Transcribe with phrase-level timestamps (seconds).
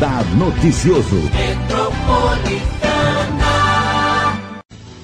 [0.00, 1.20] Radar Noticioso.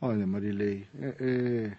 [0.00, 1.70] Olha, Marilei, é, é,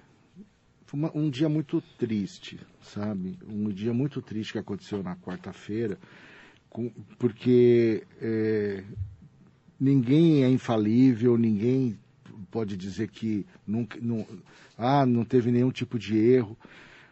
[0.94, 3.40] foi uma, um dia muito triste, sabe?
[3.48, 5.98] Um dia muito triste que aconteceu na quarta-feira,
[7.18, 8.84] porque é,
[9.80, 11.98] ninguém é infalível, ninguém
[12.52, 14.26] pode dizer que nunca, não,
[14.78, 16.56] ah, não teve nenhum tipo de erro.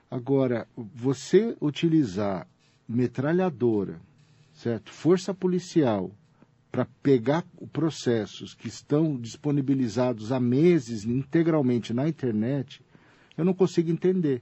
[0.09, 2.47] Agora, você utilizar
[2.87, 3.99] metralhadora,
[4.53, 4.91] certo?
[4.91, 6.11] Força policial
[6.71, 12.81] para pegar processos que estão disponibilizados há meses integralmente na internet,
[13.37, 14.41] eu não consigo entender.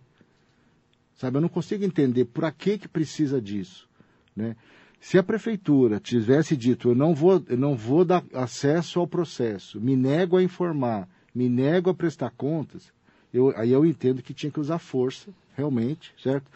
[1.16, 3.90] Sabe, eu não consigo entender por que que precisa disso,
[4.36, 4.56] né?
[5.02, 9.80] Se a prefeitura tivesse dito, eu não vou, eu não vou dar acesso ao processo,
[9.80, 12.91] me nego a informar, me nego a prestar contas,
[13.34, 16.50] eu, aí eu entendo que tinha que usar força, realmente, certo?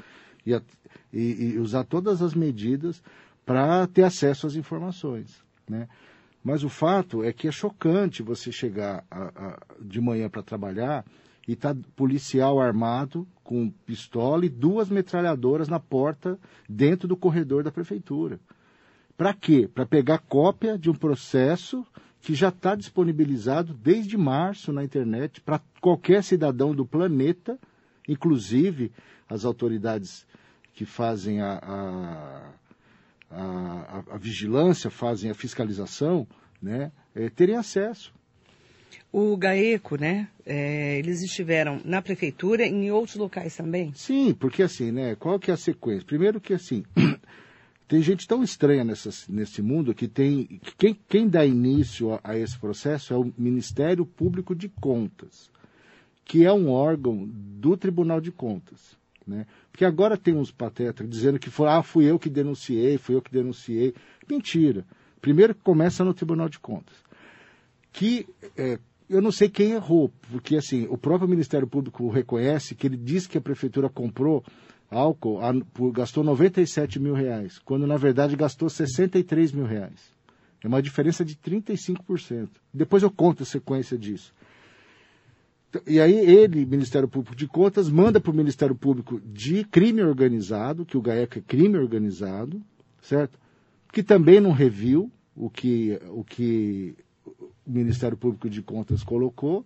[0.45, 0.53] E,
[1.13, 3.01] e, e usar todas as medidas
[3.45, 5.87] para ter acesso às informações, né?
[6.43, 11.05] Mas o fato é que é chocante você chegar a, a, de manhã para trabalhar
[11.47, 17.71] e tá policial armado com pistola e duas metralhadoras na porta dentro do corredor da
[17.71, 18.39] prefeitura.
[19.17, 19.69] Para quê?
[19.71, 21.85] Para pegar cópia de um processo
[22.21, 27.59] que já está disponibilizado desde março na internet para qualquer cidadão do planeta,
[28.07, 28.91] inclusive
[29.29, 30.25] as autoridades
[30.73, 32.53] que fazem a, a,
[33.29, 36.25] a, a vigilância, fazem a fiscalização,
[36.61, 38.13] né, é, terem acesso.
[39.11, 40.27] O GAECO, né?
[40.45, 43.93] É, eles estiveram na prefeitura e em outros locais também?
[43.93, 45.15] Sim, porque assim, né?
[45.15, 46.05] Qual que é a sequência?
[46.05, 46.83] Primeiro que assim,
[47.87, 50.59] tem gente tão estranha nesse mundo que tem.
[50.77, 55.49] Quem, quem dá início a, a, esse processo é o Ministério Público de Contas,
[56.25, 58.97] que é um órgão do Tribunal de Contas.
[59.25, 59.45] Né?
[59.71, 63.21] Porque agora tem uns patetas dizendo que foi, ah, fui eu que denunciei, fui eu
[63.21, 63.93] que denunciei.
[64.29, 64.85] Mentira.
[65.21, 66.97] Primeiro começa no Tribunal de Contas.
[67.93, 68.27] Que
[68.57, 68.77] é,
[69.09, 73.29] eu não sei quem errou, porque assim, o próprio Ministério Público reconhece que ele disse
[73.29, 74.43] que a prefeitura comprou
[74.89, 80.11] álcool, a, por, gastou 97 mil reais, quando na verdade gastou 63 mil reais.
[80.63, 82.49] É uma diferença de 35%.
[82.73, 84.33] Depois eu conto a sequência disso.
[85.87, 90.85] E aí ele, Ministério Público de Contas, manda para o Ministério Público de crime organizado,
[90.85, 92.61] que o GAECA é crime organizado,
[93.01, 93.37] certo?
[93.91, 96.95] Que também não reviu o que, o que
[97.65, 99.65] Ministério Público de Contas colocou,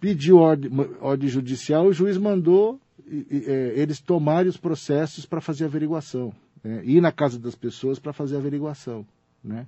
[0.00, 6.32] pediu ordem, ordem judicial, o juiz mandou é, eles tomarem os processos para fazer averiguação,
[6.62, 6.82] né?
[6.84, 9.06] ir na casa das pessoas para fazer averiguação,
[9.42, 9.66] né?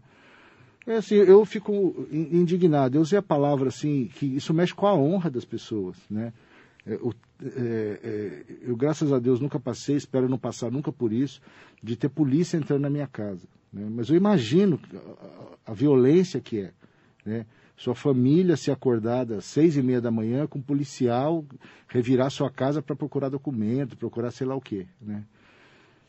[0.87, 2.99] É assim, eu fico indignado.
[2.99, 6.31] Eu usei a palavra assim que isso mexe com a honra das pessoas, né?
[6.87, 11.11] É, o, é, é, eu graças a Deus nunca passei, espero não passar nunca por
[11.13, 11.41] isso,
[11.83, 13.47] de ter polícia entrando na minha casa.
[13.73, 13.89] Né?
[13.91, 14.79] Mas eu imagino
[15.67, 16.73] a, a violência que é.
[17.25, 17.47] Né?
[17.77, 21.45] Sua família se acordar às seis e meia da manhã com um policial
[21.89, 25.25] revirar sua casa para procurar documento, procurar sei lá o quê, né?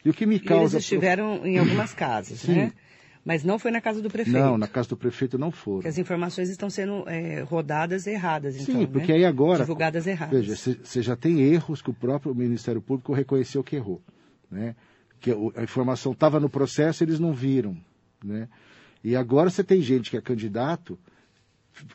[0.03, 0.75] E o que me causa...
[0.75, 2.53] Eles estiveram em algumas casas, Sim.
[2.53, 2.73] né?
[3.23, 4.38] Mas não foi na casa do prefeito.
[4.38, 5.77] Não, na casa do prefeito não foram.
[5.77, 9.18] Porque as informações estão sendo é, rodadas erradas, então, Sim, porque né?
[9.18, 9.61] aí agora...
[9.61, 10.45] Divulgadas erradas.
[10.45, 14.00] Veja, você já tem erros que o próprio Ministério Público reconheceu que errou,
[14.51, 14.75] né?
[15.19, 17.75] Que a informação estava no processo, eles não viram,
[18.23, 18.47] né?
[19.06, 20.98] E agora você tem gente que é candidato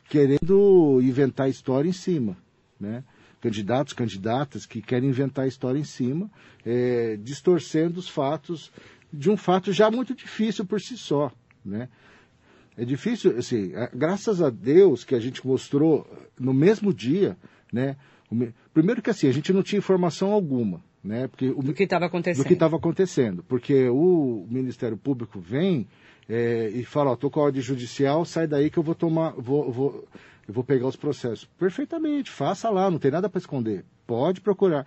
[0.07, 2.37] querendo inventar história em cima,
[2.79, 3.03] né?
[3.41, 6.31] Candidatos, candidatas que querem inventar história em cima,
[6.65, 8.71] é, distorcendo os fatos
[9.11, 11.29] de um fato já muito difícil por si só,
[11.65, 11.89] né?
[12.77, 16.07] É difícil, assim, graças a Deus que a gente mostrou
[16.39, 17.37] no mesmo dia,
[17.73, 17.97] né?
[18.73, 21.27] Primeiro que assim, a gente não tinha informação alguma, né?
[21.27, 22.45] Porque o, do que estava acontecendo.
[22.45, 23.43] Do que estava acontecendo.
[23.43, 25.89] Porque o Ministério Público vem
[26.29, 29.33] é, e fala, ó, tô com a ordem judicial, sai daí que eu vou tomar,
[29.37, 30.07] vou, vou,
[30.47, 31.45] eu vou pegar os processos.
[31.57, 33.83] Perfeitamente, faça lá, não tem nada para esconder.
[34.05, 34.85] Pode procurar.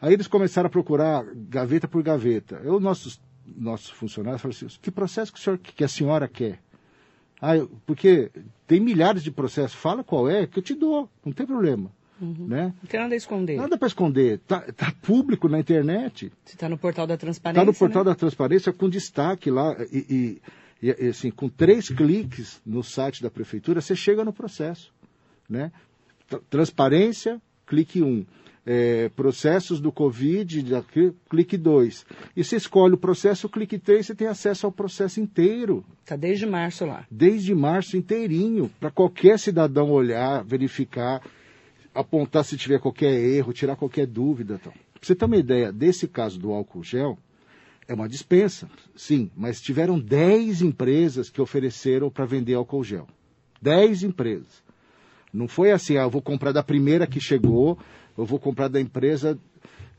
[0.00, 2.60] Aí eles começaram a procurar gaveta por gaveta.
[2.64, 6.58] Eu, nossos, nossos funcionários falaram assim, que processo que, o senhor, que a senhora quer?
[7.40, 8.30] Ah, eu, porque
[8.66, 11.90] tem milhares de processos, fala qual é, que eu te dou, não tem problema.
[12.20, 12.46] Uhum.
[12.46, 12.72] Né?
[12.80, 13.56] Não tem nada a esconder.
[13.56, 14.34] Nada para esconder.
[14.34, 16.32] Está tá público na internet.
[16.44, 17.60] Você está no portal da transparência.
[17.60, 18.10] Está no portal né?
[18.10, 19.76] da transparência com destaque lá.
[19.90, 20.42] E, e,
[20.82, 24.92] e, assim, com três cliques no site da prefeitura, você chega no processo.
[25.48, 25.70] Né?
[26.50, 28.06] Transparência, clique 1.
[28.06, 28.26] Um.
[28.64, 30.64] É, processos do Covid,
[31.28, 32.06] clique 2.
[32.36, 35.84] E você escolhe o processo, clique 3, você tem acesso ao processo inteiro.
[36.00, 37.04] Está desde março lá.
[37.10, 41.20] Desde março inteirinho, para qualquer cidadão olhar, verificar
[41.94, 44.58] apontar se tiver qualquer erro, tirar qualquer dúvida.
[44.60, 44.72] Então.
[44.72, 47.18] Pra você ter uma ideia, desse caso do álcool gel,
[47.88, 53.06] é uma dispensa, sim, mas tiveram 10 empresas que ofereceram para vender álcool gel.
[53.60, 54.62] 10 empresas.
[55.32, 57.78] Não foi assim, ah, eu vou comprar da primeira que chegou,
[58.16, 59.38] eu vou comprar da empresa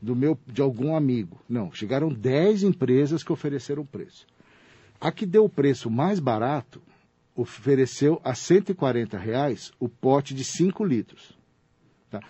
[0.00, 1.40] do meu, de algum amigo.
[1.48, 4.26] Não, chegaram 10 empresas que ofereceram preço.
[5.00, 6.80] A que deu o preço mais barato
[7.34, 11.36] ofereceu a 140 reais o pote de 5 litros.
[12.10, 12.20] Tá?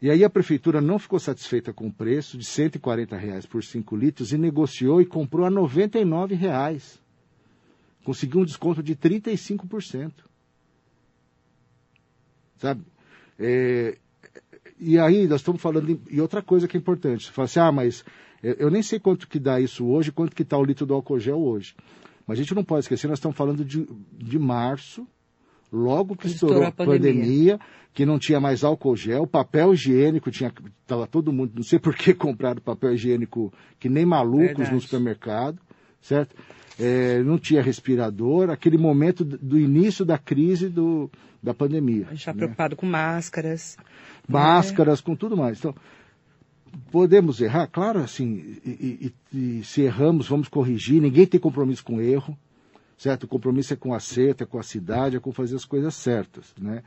[0.00, 3.96] E aí a prefeitura não ficou satisfeita com o preço de 140 reais por 5
[3.96, 7.00] litros e negociou e comprou a 99 reais.
[8.04, 10.12] Conseguiu um desconto de 35%.
[12.58, 12.84] Sabe?
[13.38, 13.96] É,
[14.78, 17.26] e aí nós estamos falando e outra coisa que é importante.
[17.26, 18.04] Você fala assim, ah, mas
[18.42, 21.18] eu nem sei quanto que dá isso hoje, quanto que está o litro do álcool
[21.18, 21.74] gel hoje.
[22.26, 25.06] Mas a gente não pode esquecer, nós estamos falando de, de março
[25.72, 27.56] logo que estourou, estourou a pandemia.
[27.56, 27.60] pandemia.
[27.92, 30.52] que não tinha mais álcool gel, papel higiênico, tinha,
[30.86, 34.74] tava todo mundo, não sei por que compraram papel higiênico que nem malucos Verdade.
[34.74, 35.58] no supermercado,
[36.00, 36.36] certo?
[36.78, 41.10] É, não tinha respirador, aquele momento do início da crise do,
[41.42, 42.04] da pandemia.
[42.06, 42.38] A gente está né?
[42.38, 43.78] preocupado com máscaras.
[44.28, 45.58] Máscaras, com tudo mais.
[45.58, 45.74] Então,
[46.90, 47.66] podemos errar?
[47.68, 52.36] Claro, assim, e, e, e se erramos, vamos corrigir, ninguém tem compromisso com erro
[52.96, 53.24] certo?
[53.24, 55.94] O compromisso é com a acerto, é com a cidade, é com fazer as coisas
[55.94, 56.82] certas, né?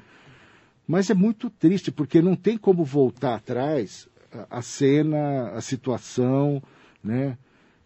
[0.88, 6.62] Mas é muito triste, porque não tem como voltar atrás a, a cena, a situação,
[7.04, 7.38] né?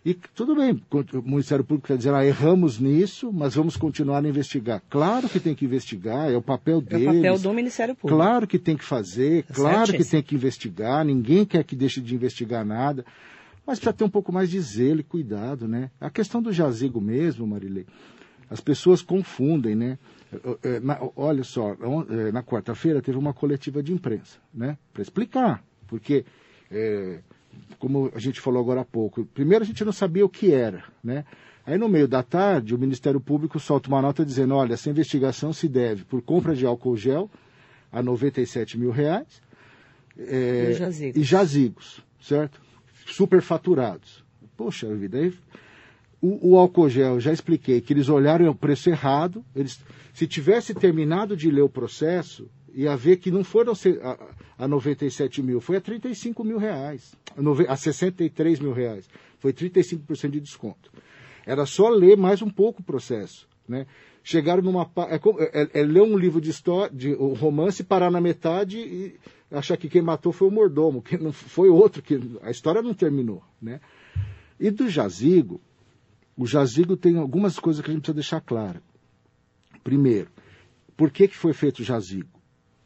[0.05, 4.27] E tudo bem, o Ministério Público está dizendo, ah, erramos nisso, mas vamos continuar a
[4.27, 4.83] investigar.
[4.89, 7.07] Claro que tem que investigar, é o papel deles.
[7.07, 8.17] É o papel do Ministério Público.
[8.17, 10.03] Claro que tem que fazer, é claro certíssimo.
[10.03, 13.05] que tem que investigar, ninguém quer que deixe de investigar nada,
[13.65, 15.89] mas precisa ter um pouco mais de zelo e cuidado, né?
[15.99, 17.85] A questão do jazigo mesmo, Marilei,
[18.49, 19.97] as pessoas confundem, né?
[20.81, 21.75] Na, olha só,
[22.09, 24.77] é, na quarta-feira teve uma coletiva de imprensa, né?
[24.91, 26.25] Para explicar, porque,
[26.71, 27.19] é,
[27.79, 30.83] como a gente falou agora há pouco, primeiro a gente não sabia o que era,
[31.03, 31.23] né?
[31.65, 35.53] Aí no meio da tarde o Ministério Público solta uma nota dizendo, olha, essa investigação
[35.53, 37.29] se deve por compra de álcool gel
[37.91, 39.41] a 97 mil reais
[40.17, 41.21] é, e, jazigos.
[41.21, 42.61] e jazigos, certo?
[43.13, 44.23] Superfaturados.
[44.55, 45.33] Poxa vida, aí
[46.23, 49.43] o, o álcool gel, já expliquei que eles olharam o preço errado.
[49.53, 49.79] Eles,
[50.13, 55.43] se tivesse terminado de ler o processo, ia ver que não foram a, a 97
[55.43, 57.13] mil, foi a 35 mil reais,
[57.67, 59.09] a 63 mil reais.
[59.37, 60.89] Foi 35% de desconto.
[61.45, 63.45] Era só ler mais um pouco o processo.
[63.67, 63.85] Né?
[64.23, 64.89] Chegaram numa.
[65.09, 69.15] É, é, é ler um livro de história, de um romance, parar na metade e
[69.53, 72.93] achar que quem matou foi o mordomo, que não foi outro, que a história não
[72.93, 73.43] terminou.
[73.61, 73.79] Né?
[74.59, 75.61] E do jazigo,
[76.35, 78.81] o jazigo tem algumas coisas que a gente precisa deixar clara.
[79.83, 80.29] Primeiro,
[80.97, 82.29] por que, que foi feito o jazigo?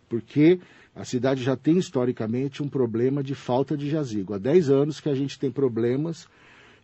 [0.10, 0.60] Porque
[0.96, 4.34] a cidade já tem historicamente um problema de falta de jazigo.
[4.34, 6.28] Há 10 anos que a gente tem problemas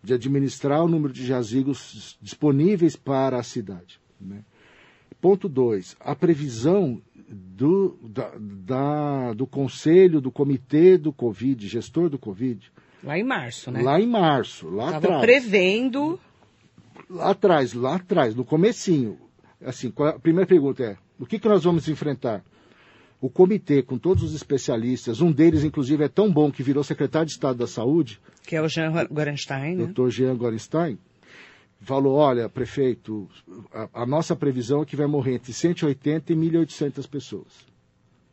[0.04, 4.00] de administrar o número de jazigos disponíveis para a cidade.
[4.20, 4.44] Né?
[5.20, 5.96] Ponto 2.
[6.00, 12.72] A previsão do, da, da, do conselho, do comitê do Covid, gestor do Covid.
[13.04, 13.82] Lá em março, né?
[13.82, 15.22] Lá em março, lá Estava atrás.
[15.22, 16.20] prevendo
[17.10, 19.18] lá atrás, lá atrás, no comecinho,
[19.64, 22.44] assim, a primeira pergunta é, o que, que nós vamos enfrentar?
[23.22, 27.28] O comitê, com todos os especialistas, um deles, inclusive, é tão bom que virou secretário
[27.28, 28.20] de Estado da Saúde.
[28.46, 29.86] Que é o Jean Gorenstein, né?
[29.86, 30.10] Dr.
[30.10, 30.98] Jean Gorenstein,
[31.84, 33.30] falou, olha, prefeito,
[33.74, 37.66] a, a, nossa previsão é que vai morrer entre 180 e 1.800 pessoas.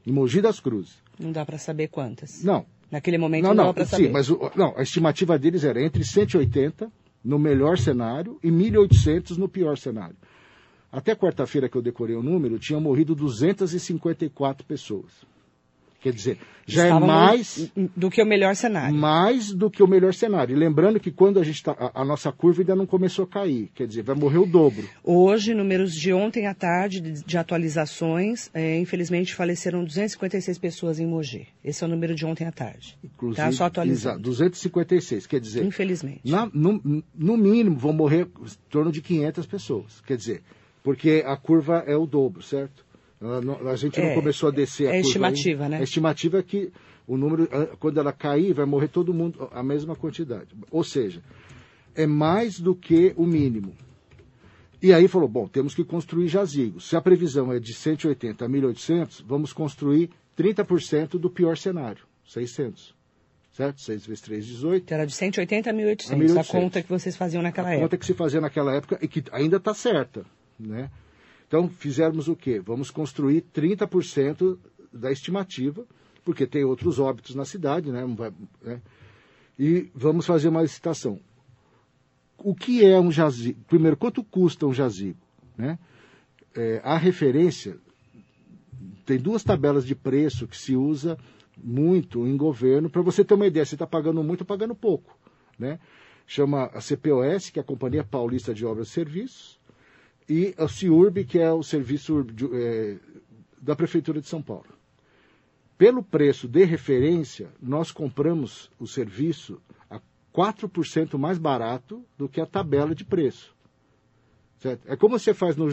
[0.07, 0.97] Em Mogi das Cruzes.
[1.19, 2.43] Não dá para saber quantas.
[2.43, 2.65] Não.
[2.91, 4.07] Naquele momento não, não, não dá para saber.
[4.07, 6.91] Sim, mas o, não, a estimativa deles era entre 180
[7.23, 10.17] no melhor cenário e 1.800 no pior cenário.
[10.91, 15.13] Até quarta-feira que eu decorei o número, tinham morrido 254 pessoas.
[16.01, 18.95] Quer dizer, já é mais do que o melhor cenário.
[18.95, 20.57] Mais do que o melhor cenário.
[20.57, 23.29] E lembrando que quando a gente tá, a, a, nossa curva ainda não começou a
[23.29, 24.89] cair, quer dizer, vai morrer o dobro.
[25.05, 31.07] Hoje, números de ontem à tarde de, de atualizações, é, infelizmente faleceram 256 pessoas em
[31.07, 31.49] Mogi.
[31.63, 32.97] Esse é o número de ontem à tarde.
[33.05, 34.01] Inclusive, tá só atualizando.
[34.01, 35.65] Exato, 256, quer dizer.
[35.65, 36.21] Infelizmente.
[36.25, 40.01] Na, no, no mínimo vão morrer em torno de 500 pessoas.
[40.07, 40.43] Quer dizer,
[40.83, 42.90] porque a curva é o dobro, certo?
[43.21, 45.79] A gente não é, começou a descer a É estimativa, né?
[45.79, 46.73] A estimativa é que
[47.07, 47.49] o número,
[47.79, 50.49] quando ela cair, vai morrer todo mundo a mesma quantidade.
[50.71, 51.23] Ou seja,
[51.95, 53.75] é mais do que o mínimo.
[54.83, 56.89] E aí falou, bom, temos que construir jazigos.
[56.89, 60.09] Se a previsão é de 180 a 1.800, vamos construir
[60.39, 62.95] 30% do pior cenário, 600.
[63.53, 63.83] Certo?
[63.83, 64.83] 6 vezes 3, 18.
[64.85, 66.39] Então era de 180 a 1.800, a, 1.800.
[66.39, 67.85] a conta que vocês faziam naquela a época.
[67.85, 70.25] A conta que se fazia naquela época e que ainda está certa,
[70.59, 70.89] né?
[71.51, 72.61] Então, fizemos o quê?
[72.61, 74.57] Vamos construir 30%
[74.93, 75.85] da estimativa,
[76.25, 78.05] porque tem outros óbitos na cidade, né?
[78.63, 78.81] né?
[79.59, 81.19] E vamos fazer uma licitação.
[82.39, 83.59] O que é um jazigo?
[83.67, 85.19] Primeiro, quanto custa um jazigo?
[85.59, 85.77] Né?
[86.55, 87.79] É, a referência
[89.05, 91.19] tem duas tabelas de preço que se usa
[91.57, 95.19] muito em governo, para você ter uma ideia, você está pagando muito ou pagando pouco.
[95.59, 95.81] Né?
[96.29, 99.60] Chama a CPOS, que é a Companhia Paulista de Obras e Serviços,
[100.31, 102.97] e a CIURB, que é o serviço é,
[103.61, 104.69] da Prefeitura de São Paulo.
[105.77, 109.61] Pelo preço de referência, nós compramos o serviço
[109.91, 110.01] a
[110.33, 113.53] 4% mais barato do que a tabela de preço.
[114.61, 114.83] Certo?
[114.87, 115.71] É como você faz no.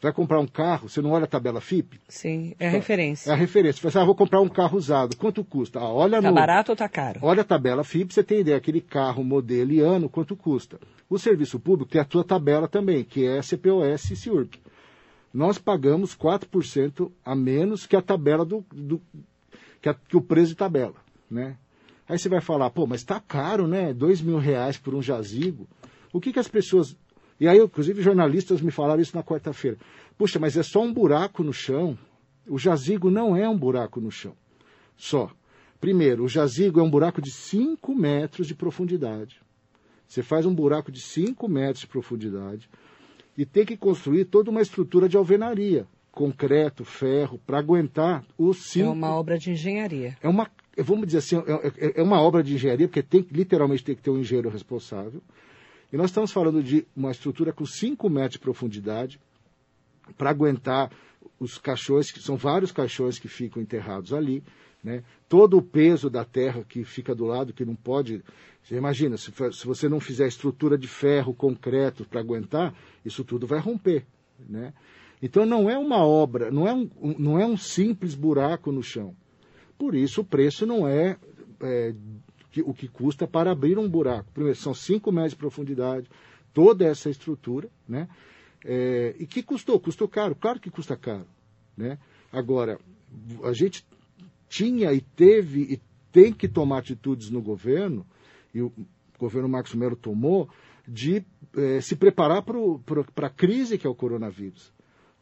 [0.00, 2.00] Vai comprar um carro, você não olha a tabela FIP?
[2.08, 3.30] Sim, é a referência.
[3.30, 3.80] É a referência.
[3.80, 5.16] Você fala, ah, vou comprar um carro usado.
[5.16, 5.78] Quanto custa?
[5.78, 7.20] Ah, olha tá no, barato ou tá caro?
[7.22, 10.80] Olha a tabela FIP, você tem ideia, aquele carro, modelo e ano, quanto custa.
[11.08, 14.58] O serviço público tem a sua tabela também, que é a CPOS e CIURP.
[15.32, 18.64] Nós pagamos 4% a menos que a tabela do.
[18.72, 19.00] do
[19.80, 20.96] que, a, que, o preço de tabela.
[21.30, 21.56] Né?
[22.08, 23.92] Aí você vai falar, pô, mas está caro, né?
[23.92, 25.68] Dois mil reais por um jazigo.
[26.12, 26.96] O que, que as pessoas
[27.42, 29.76] e aí, inclusive, jornalistas me falaram isso na quarta-feira.
[30.16, 31.98] Puxa, mas é só um buraco no chão.
[32.46, 34.32] O jazigo não é um buraco no chão.
[34.96, 35.28] Só.
[35.80, 39.40] Primeiro, o jazigo é um buraco de 5 metros de profundidade.
[40.06, 42.70] Você faz um buraco de 5 metros de profundidade
[43.36, 48.86] e tem que construir toda uma estrutura de alvenaria, concreto, ferro, para aguentar os cinco.
[48.86, 50.16] É uma obra de engenharia.
[50.22, 53.82] É uma, vamos dizer assim, é, é, é uma obra de engenharia, porque tem, literalmente
[53.82, 55.20] tem que ter um engenheiro responsável.
[55.92, 59.20] E nós estamos falando de uma estrutura com 5 metros de profundidade
[60.16, 60.90] para aguentar
[61.38, 64.42] os caixões, que são vários caixões que ficam enterrados ali,
[64.82, 65.04] né?
[65.28, 68.22] todo o peso da terra que fica do lado, que não pode.
[68.62, 73.46] Você imagina, se, se você não fizer estrutura de ferro, concreto para aguentar, isso tudo
[73.46, 74.04] vai romper.
[74.48, 74.72] Né?
[75.20, 79.14] Então não é uma obra, não é um, não é um simples buraco no chão.
[79.78, 81.16] Por isso o preço não é,
[81.60, 81.94] é
[82.52, 84.30] que, o que custa para abrir um buraco.
[84.32, 86.08] Primeiro, são 5 metros de profundidade,
[86.52, 88.08] toda essa estrutura, né?
[88.64, 89.80] É, e que custou?
[89.80, 90.36] Custou caro?
[90.36, 91.26] Claro que custa caro.
[91.76, 91.98] Né?
[92.30, 92.78] Agora,
[93.42, 93.84] a gente
[94.48, 95.80] tinha e teve e
[96.12, 98.06] tem que tomar atitudes no governo,
[98.54, 98.70] e o
[99.18, 100.48] governo Marcos Melo tomou,
[100.86, 101.24] de
[101.56, 104.72] é, se preparar para a crise que é o coronavírus.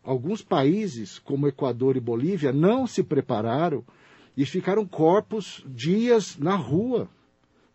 [0.02, 3.84] Alguns países, como Equador e Bolívia, não se prepararam
[4.36, 7.08] e ficaram corpos dias na rua,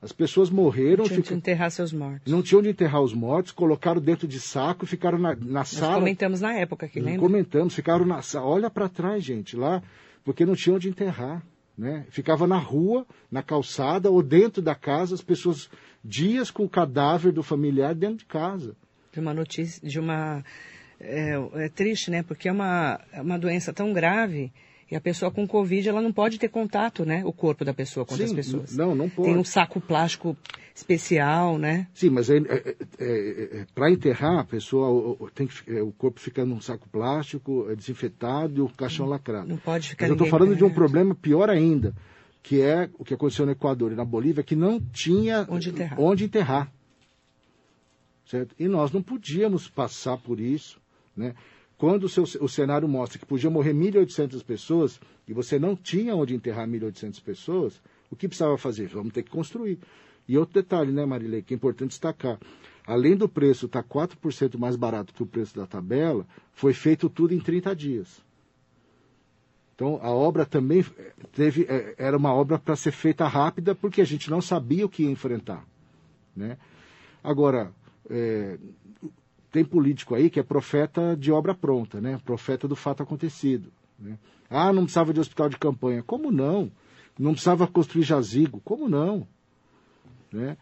[0.06, 0.98] as pessoas morreram.
[0.98, 1.30] Não tinham fica...
[1.30, 2.32] de enterrar seus mortos.
[2.32, 5.70] Não tinham de enterrar os mortos, colocaram dentro de saco e ficaram na, na Nós
[5.70, 5.96] sala.
[5.96, 7.20] comentamos na época aqui, lembra?
[7.20, 8.46] Comentamos, ficaram na sala.
[8.46, 9.82] Olha para trás, gente, lá,
[10.24, 11.44] porque não tinham de enterrar.
[11.76, 12.06] Né?
[12.10, 15.70] Ficava na rua, na calçada ou dentro da casa, as pessoas
[16.04, 18.76] dias com o cadáver do familiar dentro de casa.
[19.12, 20.46] De uma notícia, de uma.
[21.00, 22.22] É, é triste, né?
[22.22, 24.54] Porque é uma, é uma doença tão grave
[24.90, 27.24] e a pessoa com Covid, ela não pode ter contato, né?
[27.26, 28.76] O corpo da pessoa com outras Sim, pessoas.
[28.76, 29.30] Não, não pode.
[29.30, 30.38] Tem um saco plástico
[30.76, 31.88] especial, né?
[31.94, 36.20] Sim, mas é, é, é, é para enterrar a pessoa, tem que, é, o corpo
[36.20, 39.48] fica num saco plástico, é desinfetado e o caixão não, lacrado.
[39.48, 41.94] Não pode ficar Mas eu estou falando de um problema pior ainda,
[42.44, 46.00] que é o que aconteceu no Equador e na Bolívia, que não tinha onde enterrar.
[46.00, 46.72] Onde enterrar
[48.26, 48.56] certo?
[48.60, 50.80] E nós não podíamos passar por isso,
[51.16, 51.34] né?
[51.78, 56.16] Quando o, seu, o cenário mostra que podia morrer 1.800 pessoas e você não tinha
[56.16, 58.88] onde enterrar 1.800 pessoas, o que precisava fazer?
[58.88, 59.80] Vamos ter que construir.
[60.28, 62.40] E outro detalhe, né, Marilei, que é importante destacar.
[62.88, 67.10] Além do preço estar tá 4% mais barato que o preço da tabela, foi feito
[67.10, 68.24] tudo em 30 dias.
[69.76, 70.86] Então, a obra também
[71.34, 74.90] teve, é, era uma obra para ser feita rápida, porque a gente não sabia o
[74.90, 75.68] que ia enfrentar.
[76.34, 76.58] Né?
[77.22, 77.74] Agora,
[78.10, 78.58] é,
[79.56, 82.20] tem político aí que é profeta de obra pronta, né?
[82.26, 83.72] Profeta do fato acontecido.
[83.98, 84.20] Né?
[84.50, 86.04] Ah, não precisava de hospital de campanha.
[86.04, 86.70] Como não?
[87.18, 88.60] Não precisava construir jazigo.
[88.66, 89.26] Como não?
[90.30, 90.58] Né?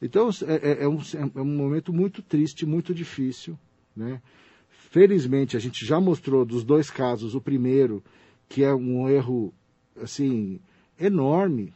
[0.00, 1.00] Então, é, é, é, um,
[1.34, 3.58] é um momento muito triste, muito difícil.
[3.96, 4.22] Né?
[4.68, 8.04] Felizmente, a gente já mostrou dos dois casos, o primeiro,
[8.48, 9.52] que é um erro
[10.00, 10.60] assim
[10.96, 11.74] enorme,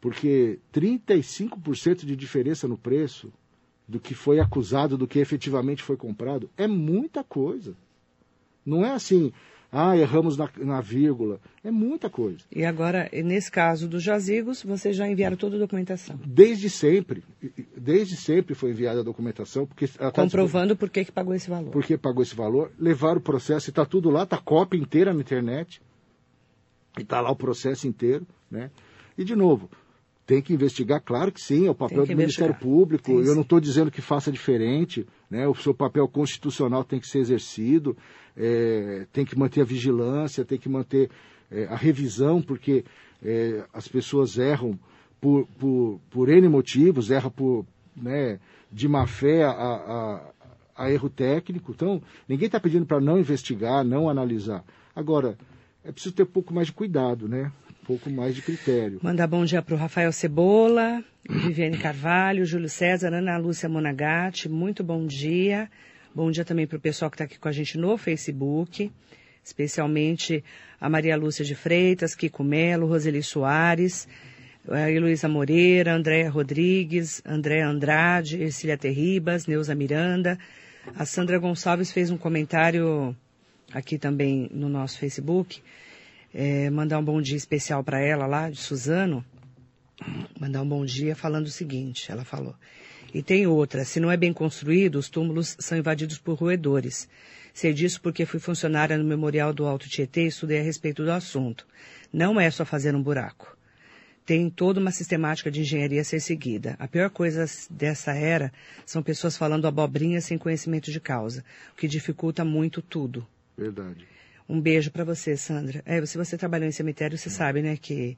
[0.00, 3.30] porque 35% de diferença no preço
[3.88, 7.74] do que foi acusado, do que efetivamente foi comprado, é muita coisa.
[8.64, 9.32] Não é assim,
[9.70, 11.40] ah, erramos na, na, vírgula.
[11.62, 12.38] É muita coisa.
[12.50, 16.18] E agora, nesse caso dos jazigos, vocês já enviaram toda a documentação?
[16.24, 17.22] Desde sempre.
[17.76, 19.66] Desde sempre foi enviada a documentação.
[19.66, 21.70] Porque tá Comprovando por que, que pagou esse valor.
[21.70, 22.72] Por que pagou esse valor.
[22.78, 25.82] Levaram o processo, está tudo lá, está cópia inteira na internet.
[26.98, 28.26] E está lá o processo inteiro.
[28.50, 28.70] Né?
[29.18, 29.68] E, de novo,
[30.26, 33.12] tem que investigar, claro que sim, é o papel do Ministério Público.
[33.20, 35.46] Eu não estou dizendo que faça diferente, né?
[35.46, 37.96] o seu papel constitucional tem que ser exercido,
[38.36, 41.08] é, tem que manter a vigilância, tem que manter
[41.48, 42.84] é, a revisão, porque
[43.22, 44.76] é, as pessoas erram
[45.20, 47.64] por, por, por N motivos, erram por,
[47.96, 48.40] né,
[48.70, 50.20] de má fé a, a,
[50.74, 51.70] a erro técnico.
[51.70, 54.64] Então, ninguém está pedindo para não investigar, não analisar.
[54.94, 55.38] Agora,
[55.84, 57.52] é preciso ter um pouco mais de cuidado, né?
[57.86, 58.98] Pouco mais de critério.
[59.00, 64.82] Mandar bom dia para o Rafael Cebola, Viviane Carvalho, Júlio César, Ana Lúcia Monagatti, muito
[64.82, 65.70] bom dia.
[66.12, 68.90] Bom dia também para o pessoal que está aqui com a gente no Facebook,
[69.44, 70.42] especialmente
[70.80, 74.08] a Maria Lúcia de Freitas, Kiko Melo, Roseli Soares,
[74.68, 80.36] a Heloísa Moreira, Andréa Rodrigues, André Andrade, Ercília Terribas, Neuza Miranda.
[80.96, 83.14] A Sandra Gonçalves fez um comentário
[83.72, 85.62] aqui também no nosso Facebook
[86.38, 89.24] é, mandar um bom dia especial para ela lá, de Suzano.
[90.38, 92.54] Mandar um bom dia falando o seguinte, ela falou.
[93.14, 97.08] E tem outra, se não é bem construído, os túmulos são invadidos por roedores.
[97.54, 101.10] Sei disso porque fui funcionária no Memorial do Alto Tietê e estudei a respeito do
[101.10, 101.66] assunto.
[102.12, 103.56] Não é só fazer um buraco.
[104.26, 106.76] Tem toda uma sistemática de engenharia a ser seguida.
[106.78, 108.52] A pior coisa dessa era
[108.84, 113.26] são pessoas falando abobrinha sem conhecimento de causa, o que dificulta muito tudo.
[113.56, 114.15] Verdade.
[114.48, 115.82] Um beijo para você, Sandra.
[115.84, 118.16] É, se você trabalhou em cemitério, você sabe, né, que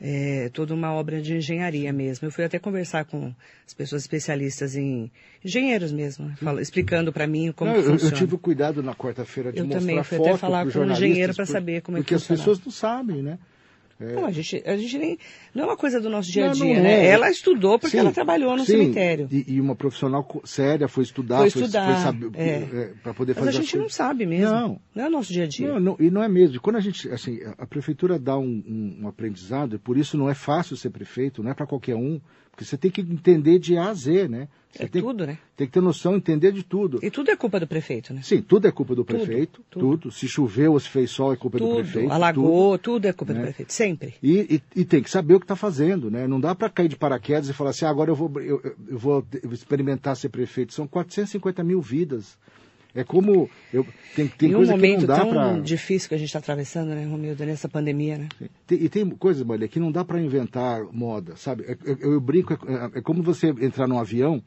[0.00, 2.26] é toda uma obra de engenharia mesmo.
[2.26, 3.34] Eu fui até conversar com
[3.66, 5.10] as pessoas especialistas em
[5.44, 8.14] engenheiros mesmo, né, fala, explicando para mim como não, funciona.
[8.14, 10.90] Eu tive o cuidado na quarta-feira de eu mostrar também, fui até falar com um
[10.92, 12.18] engenheiro para saber como é que funciona.
[12.18, 13.38] Porque as pessoas não sabem, né?
[13.98, 14.12] É.
[14.12, 15.18] Não, a gente, a gente nem.
[15.54, 17.06] Não é uma coisa do nosso dia a dia, né?
[17.06, 17.08] É.
[17.08, 19.26] Ela estudou porque sim, ela trabalhou no sim, cemitério.
[19.30, 22.54] E, e, uma profissional séria foi estudar, foi estudar, foi, saber, é.
[22.54, 23.58] é para poder Mas fazer.
[23.58, 24.52] a gente não sabe mesmo.
[24.54, 24.80] Não.
[24.94, 25.68] Não é o nosso dia a dia.
[25.68, 26.60] Não, não, e não é mesmo.
[26.60, 27.08] Quando a gente.
[27.08, 30.90] Assim, a prefeitura dá um, um, um aprendizado, e por isso não é fácil ser
[30.90, 32.20] prefeito, não é para qualquer um.
[32.56, 34.48] Porque você tem que entender de A a Z, né?
[34.72, 35.36] Você é tem, tudo, né?
[35.54, 36.98] Tem que ter noção, entender de tudo.
[37.02, 38.22] E tudo é culpa do prefeito, né?
[38.22, 39.98] Sim, tudo é culpa do prefeito, tudo.
[39.98, 40.10] tudo.
[40.10, 41.68] Se choveu ou se fez sol é culpa tudo.
[41.68, 42.10] do prefeito.
[42.10, 43.40] Alagou, tudo, tudo é culpa né?
[43.40, 44.14] do prefeito, sempre.
[44.22, 46.26] E, e, e, tem que saber o que está fazendo, né?
[46.26, 48.98] Não dá para cair de paraquedas e falar assim, ah, agora eu vou, eu, eu
[48.98, 50.72] vou experimentar ser prefeito.
[50.72, 52.38] São 450 mil vidas.
[52.96, 53.50] É como.
[53.70, 55.60] Eu, tem tem em um coisa momento que não dá tão pra...
[55.60, 58.28] difícil que a gente está atravessando, né, Romildo, nessa pandemia, né?
[58.66, 61.64] Tem, e tem coisas, Maria, que não dá para inventar moda, sabe?
[61.68, 64.42] Eu, é, eu, eu brinco, é, é, como você entrar num avião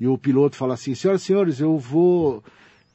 [0.00, 2.42] e o piloto fala assim: senhoras e senhores, eu vou.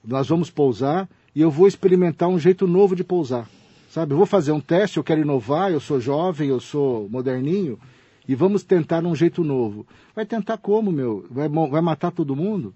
[0.06, 3.48] Nós vamos pousar e eu vou experimentar um jeito novo de pousar.
[3.90, 4.14] Sabe?
[4.14, 7.80] Eu vou fazer um teste, eu quero inovar, eu sou jovem, eu sou moderninho
[8.28, 9.88] e vamos tentar um jeito novo.
[10.14, 11.26] Vai tentar como, meu?
[11.32, 12.74] Vai, vai matar todo mundo?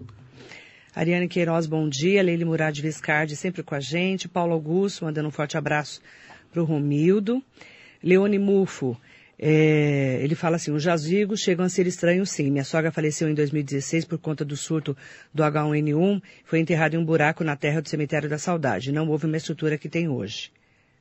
[0.96, 2.22] Ariane Queiroz, bom dia.
[2.22, 4.30] Leile Murad Viscardi, sempre com a gente.
[4.30, 6.00] Paulo Augusto, mandando um forte abraço
[6.52, 7.44] para o Romildo.
[8.04, 8.96] Leone Mufo,
[9.40, 12.52] é, ele fala assim, os jazigos chegam a ser estranhos sim.
[12.52, 14.96] Minha sogra faleceu em 2016 por conta do surto
[15.34, 16.22] do H1N1.
[16.46, 18.92] Foi enterrada em um buraco na terra do cemitério da saudade.
[18.92, 20.52] Não houve uma estrutura que tem hoje.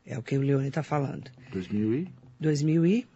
[0.07, 1.31] É o que o Leone está falando.
[1.53, 2.09] 2000 e?
[2.41, 3.07] 2000 e...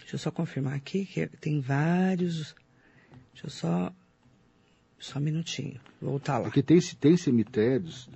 [0.00, 2.54] Deixa eu só confirmar aqui que tem vários...
[3.32, 3.92] Deixa eu só
[4.98, 5.80] só um minutinho.
[6.00, 6.44] Voltar lá.
[6.44, 8.08] Porque tem, tem cemitérios,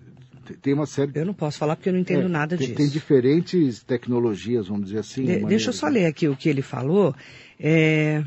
[0.61, 1.13] tem uma série.
[1.15, 2.77] Eu não posso falar porque eu não entendo é, nada tem, disso.
[2.77, 5.25] Tem diferentes tecnologias, vamos dizer assim.
[5.25, 7.15] De, deixa eu só ler aqui o que ele falou.
[7.59, 8.25] É...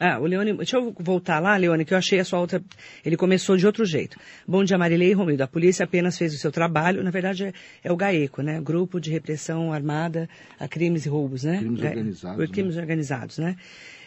[0.00, 2.62] Ah, o Leone, deixa eu voltar lá, Leone, que eu achei a sua outra.
[3.04, 4.16] Ele começou de outro jeito.
[4.46, 5.42] Bom dia, Marilei Romildo.
[5.42, 7.02] A polícia apenas fez o seu trabalho.
[7.02, 8.60] Na verdade, é, é o GAECO, né?
[8.60, 11.58] Grupo de Repressão Armada a Crimes e Roubos, né?
[11.58, 12.50] Crimes organizados.
[12.50, 12.80] Crimes né?
[12.80, 13.56] organizados, né?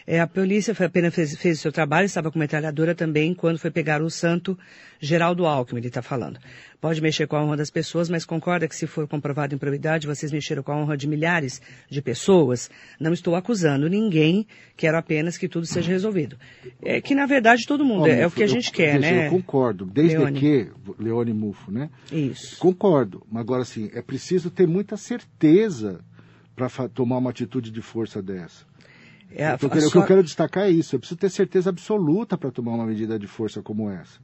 [0.06, 3.58] É, a polícia foi, apenas fez, fez, o seu trabalho, estava com metralhadora também quando
[3.58, 4.58] foi pegar o santo
[5.00, 6.38] Geraldo Alckmin, ele está falando.
[6.80, 10.30] Pode mexer com a honra das pessoas, mas concorda que se for comprovado improbidade, vocês
[10.30, 11.60] mexeram com a honra de milhares
[11.90, 12.70] de pessoas?
[13.00, 16.36] Não estou acusando ninguém, quero apenas que tudo seja resolvido.
[16.80, 19.26] É que, na verdade, todo mundo, é, é, o que a gente eu, quer, né?
[19.26, 20.38] Eu concordo, desde Leone.
[20.38, 21.90] que, Leone Mufo, né?
[22.10, 22.58] Isso.
[22.58, 26.00] Concordo, mas agora, assim, é preciso ter muita certeza
[26.54, 28.71] para tomar uma atitude de força dessa.
[29.34, 30.94] É, a, a o que eu quero destacar é isso.
[30.94, 34.20] Eu preciso ter certeza absoluta para tomar uma medida de força como essa.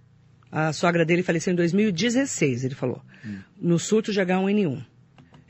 [0.50, 3.38] A sogra dele faleceu em 2016, ele falou, hum.
[3.60, 4.82] no surto de H1N1.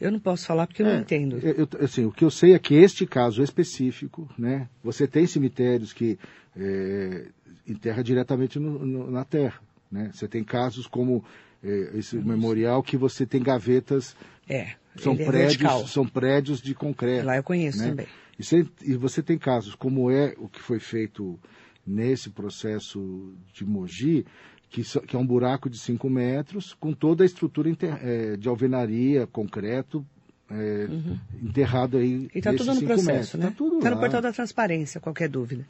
[0.00, 1.38] Eu não posso falar porque eu é, não entendo.
[1.38, 5.92] Eu, assim, o que eu sei é que este caso específico, né, você tem cemitérios
[5.92, 6.18] que
[6.56, 7.26] é,
[7.66, 9.60] enterra diretamente no, no, na terra.
[9.90, 10.10] Né?
[10.12, 11.24] Você tem casos como
[11.62, 14.16] é, esse memorial que você tem gavetas.
[14.48, 14.72] É.
[14.96, 17.26] São é prédios, são prédios de concreto.
[17.26, 17.88] Lá eu conheço né?
[17.88, 18.06] também.
[18.38, 21.38] E você, e você tem casos como é o que foi feito
[21.86, 24.24] nesse processo de Mogi,
[24.70, 28.48] que, que, é um buraco de 5 metros, com toda a estrutura inter, é, de
[28.48, 30.06] alvenaria, concreto,
[30.50, 31.18] é, uhum.
[31.42, 32.28] enterrado aí.
[32.34, 33.34] E está tudo no processo, metros.
[33.34, 33.46] né?
[33.46, 35.66] Está tudo tá no portal da transparência, qualquer dúvida.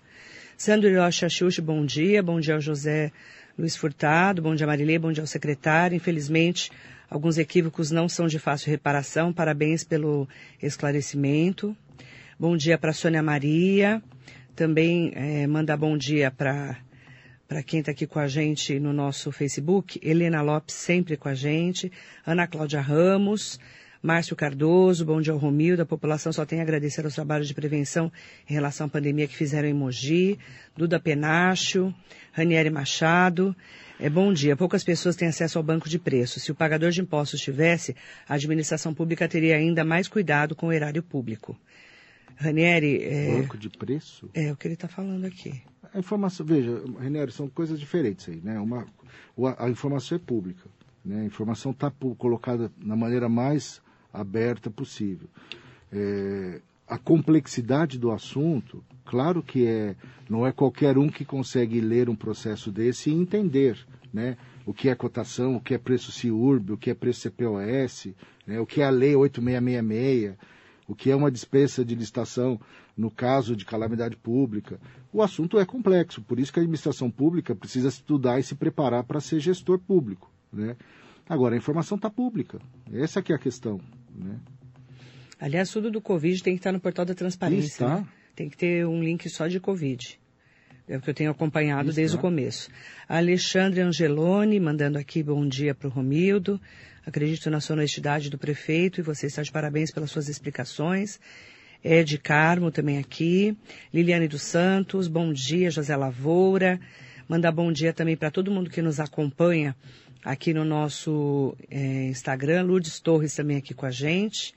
[0.57, 2.21] Sandro Rocha Xuxi, bom dia.
[2.21, 3.13] Bom dia ao José
[3.57, 5.95] Luiz Furtado, bom dia Marilê, bom dia ao secretário.
[5.95, 6.73] Infelizmente,
[7.09, 9.33] alguns equívocos não são de fácil reparação.
[9.33, 10.29] Parabéns pelo
[10.61, 11.77] esclarecimento.
[12.40, 14.01] Bom dia para Sônia Maria.
[14.55, 16.79] Também é, mandar bom dia para
[17.48, 21.35] para quem está aqui com a gente no nosso Facebook, Helena Lopes sempre com a
[21.35, 21.90] gente,
[22.24, 23.59] Ana Cláudia Ramos,
[24.01, 27.55] Márcio Cardoso, bom dia ao Romildo, a população só tem a agradecer aos trabalhos de
[27.55, 28.12] prevenção
[28.48, 30.38] em relação à pandemia que fizeram em Mogi,
[30.77, 31.92] Duda Penacho,
[32.31, 33.57] Ranieri Machado,
[33.98, 34.55] é bom dia.
[34.57, 36.44] Poucas pessoas têm acesso ao banco de preços.
[36.44, 37.96] Se o pagador de impostos tivesse,
[38.29, 41.59] a administração pública teria ainda mais cuidado com o erário público.
[42.38, 43.03] Ranieri.
[43.03, 44.31] É, banco de preço?
[44.33, 45.61] É o que ele está falando aqui.
[45.92, 48.59] A informação, veja, Ranieri, são coisas diferentes aí, né?
[48.61, 48.87] Uma,
[49.59, 50.68] a informação é pública.
[51.05, 51.22] Né?
[51.22, 53.81] A informação está colocada na maneira mais
[54.12, 55.29] aberta possível.
[55.92, 59.96] É, a complexidade do assunto, claro que é,
[60.29, 63.79] não é qualquer um que consegue ler um processo desse e entender,
[64.12, 64.37] né?
[64.64, 68.09] O que é cotação, o que é preço CIURB, o que é preço CPOS,
[68.46, 68.61] né?
[68.61, 70.37] o que é a lei 8666
[70.88, 72.59] o que é uma dispensa de licitação
[72.96, 74.81] no caso de calamidade pública.
[75.12, 79.05] O assunto é complexo, por isso que a administração pública precisa estudar e se preparar
[79.05, 80.33] para ser gestor público.
[80.51, 80.74] Né?
[81.29, 82.59] Agora, a informação está pública,
[82.90, 83.79] essa que é a questão.
[84.16, 84.40] Né?
[85.38, 87.66] Aliás, tudo do Covid tem que estar no portal da transparência.
[87.66, 87.96] Está.
[87.98, 88.09] Né?
[88.35, 90.18] Tem que ter um link só de Covid.
[90.88, 92.01] É o que eu tenho acompanhado Está.
[92.01, 92.70] desde o começo.
[93.07, 96.59] Alexandre Angeloni, mandando aqui bom dia para o Romildo.
[97.09, 101.18] Acredito na sua honestidade do prefeito e você está de parabéns pelas suas explicações.
[101.83, 103.57] Ed Carmo também aqui.
[103.94, 106.79] Liliane dos Santos, bom dia, José Lavoura.
[107.27, 109.75] Mandar bom dia também para todo mundo que nos acompanha
[110.23, 112.64] aqui no nosso é, Instagram.
[112.64, 114.55] Lourdes Torres também aqui com a gente.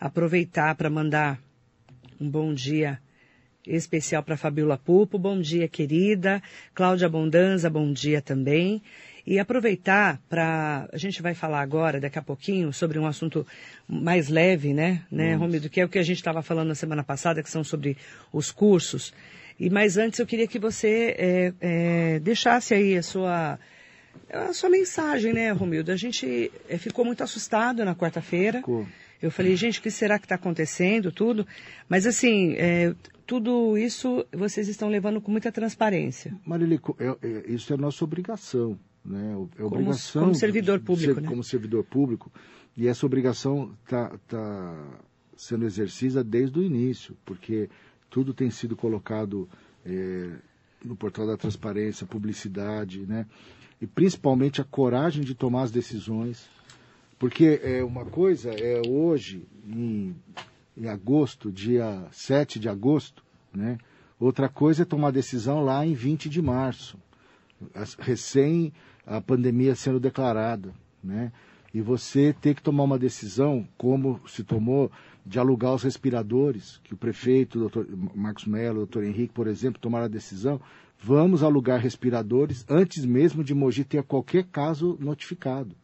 [0.00, 1.38] Aproveitar para mandar
[2.18, 2.98] um bom dia
[3.66, 5.18] especial para Fabiola Pupo.
[5.18, 6.42] Bom dia, querida.
[6.74, 8.80] Cláudia Bondanza, bom dia também.
[9.26, 10.88] E aproveitar para.
[10.92, 13.46] A gente vai falar agora, daqui a pouquinho, sobre um assunto
[13.88, 17.04] mais leve, né, né, Romildo, que é o que a gente estava falando na semana
[17.04, 17.96] passada, que são sobre
[18.32, 19.12] os cursos.
[19.60, 23.58] E mas antes eu queria que você é, é, deixasse aí a sua
[24.30, 25.92] a sua mensagem, né, Romildo?
[25.92, 28.62] A gente é, ficou muito assustado na quarta-feira.
[29.20, 31.46] Eu falei, gente, o que será que está acontecendo, tudo?
[31.88, 32.92] Mas assim, é,
[33.26, 36.34] tudo isso vocês estão levando com muita transparência.
[36.44, 38.78] Marília, é, é, isso é nossa obrigação.
[39.04, 39.34] Né?
[39.58, 41.28] É obrigação como, servidor público, ser, né?
[41.28, 42.30] como servidor público
[42.76, 44.98] e essa obrigação está tá
[45.36, 47.68] sendo exercida desde o início, porque
[48.08, 49.48] tudo tem sido colocado
[49.84, 50.30] é,
[50.84, 53.26] no portal da transparência, publicidade, né?
[53.80, 56.48] E principalmente a coragem de tomar as decisões,
[57.18, 60.14] porque é uma coisa é hoje em,
[60.76, 63.78] em agosto, dia 7 de agosto, né?
[64.18, 66.96] Outra coisa é tomar decisão lá em 20 de março,
[67.98, 68.72] recém
[69.06, 71.32] a pandemia sendo declarada, né?
[71.74, 74.90] E você ter que tomar uma decisão, como se tomou,
[75.24, 79.46] de alugar os respiradores, que o prefeito, o doutor Marcos Mello, o doutor Henrique, por
[79.46, 80.60] exemplo, tomaram a decisão,
[81.02, 85.74] vamos alugar respiradores antes mesmo de Mogi ter qualquer caso notificado.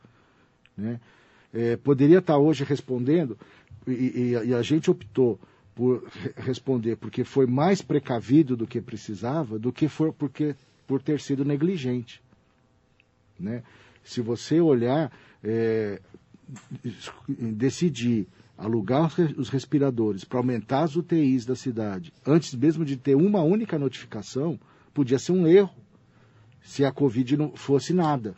[0.76, 1.00] Né?
[1.54, 3.38] É, poderia estar hoje respondendo,
[3.86, 5.40] e, e, e a gente optou
[5.74, 6.04] por
[6.36, 10.54] responder porque foi mais precavido do que precisava, do que for porque,
[10.86, 12.20] por ter sido negligente.
[13.38, 13.62] Né?
[14.02, 16.00] Se você olhar, é,
[17.38, 23.42] decidir alugar os respiradores para aumentar as UTIs da cidade, antes mesmo de ter uma
[23.42, 24.58] única notificação,
[24.92, 25.74] podia ser um erro
[26.60, 28.34] se a Covid não fosse nada.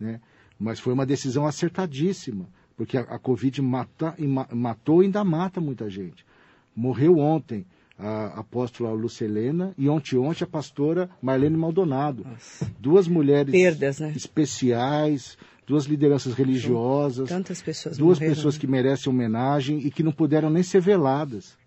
[0.00, 0.20] Né?
[0.58, 5.60] Mas foi uma decisão acertadíssima, porque a, a Covid mata, ma, matou e ainda mata
[5.60, 6.24] muita gente.
[6.74, 7.66] Morreu ontem
[7.98, 12.24] a apóstola Lucelena e ontem ontem a pastora Marlene Maldonado.
[12.24, 12.70] Nossa.
[12.78, 14.12] Duas mulheres Perdas, né?
[14.14, 17.28] especiais, duas lideranças religiosas.
[17.28, 18.60] Tantas pessoas Duas morreram, pessoas né?
[18.60, 21.58] que merecem homenagem e que não puderam nem ser veladas.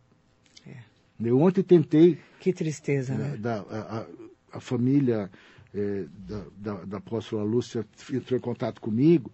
[0.65, 0.77] É.
[1.19, 2.17] Eu ontem tentei.
[2.39, 3.35] Que tristeza, né?
[3.37, 4.05] Da, a, a,
[4.53, 5.29] a, família
[5.75, 9.29] é, da, da, da apóstola Lúcia entrou em contato comigo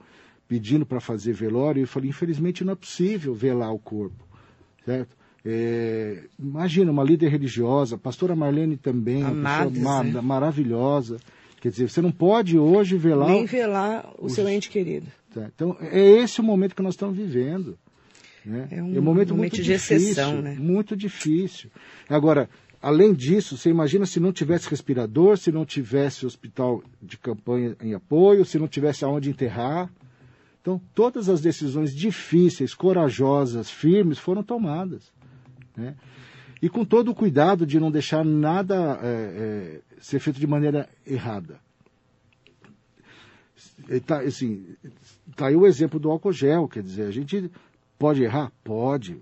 [0.48, 4.26] pedindo para fazer velório e eu falei, infelizmente não é possível velar o corpo,
[4.86, 5.16] certo?
[5.50, 10.12] É, imagina, uma líder religiosa, a pastora Marlene também, Amadas, uma pessoa né?
[10.12, 11.18] ma maravilhosa.
[11.62, 13.30] Quer dizer, você não pode hoje velar.
[13.30, 15.08] Nem velar o os- seu ente querido.
[15.34, 17.78] Tá, Então, é esse o momento que nós estamos vivendo.
[18.46, 18.68] Né?
[18.72, 20.56] É um momento, momento muito de difícil, exceção, né?
[20.60, 21.70] Muito difícil.
[22.10, 22.50] Agora,
[22.82, 27.94] além disso, você imagina se não tivesse respirador, se não tivesse hospital de campanha em
[27.94, 29.90] apoio, se não tivesse aonde enterrar.
[30.62, 35.12] Então, todas as decisões difíceis, corajosas, firmes foram tomadas.
[35.78, 35.96] Né?
[36.62, 40.90] E com todo o cuidado de não deixar nada é, é, ser feito de maneira
[41.06, 41.60] errada.
[43.90, 44.76] E Tá, assim,
[45.36, 47.52] tá aí o exemplo do álcool gel, quer dizer, a gente
[47.98, 48.52] pode errar?
[48.64, 49.22] Pode.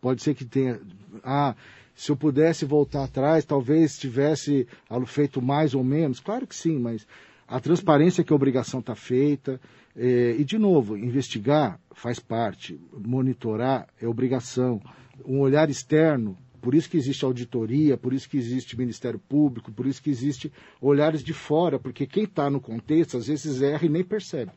[0.00, 0.80] Pode ser que tenha.
[1.22, 1.54] Ah,
[1.94, 4.66] se eu pudesse voltar atrás, talvez tivesse
[5.06, 6.18] feito mais ou menos.
[6.18, 7.06] Claro que sim, mas
[7.46, 9.60] a transparência que a obrigação está feita.
[9.96, 14.80] eh, e, de novo, investigar faz parte, monitorar é obrigação.
[15.24, 19.86] Um olhar externo, por isso que existe auditoria, por isso que existe Ministério Público, por
[19.86, 23.88] isso que existe olhares de fora, porque quem está no contexto às vezes erra e
[23.88, 24.52] nem percebe.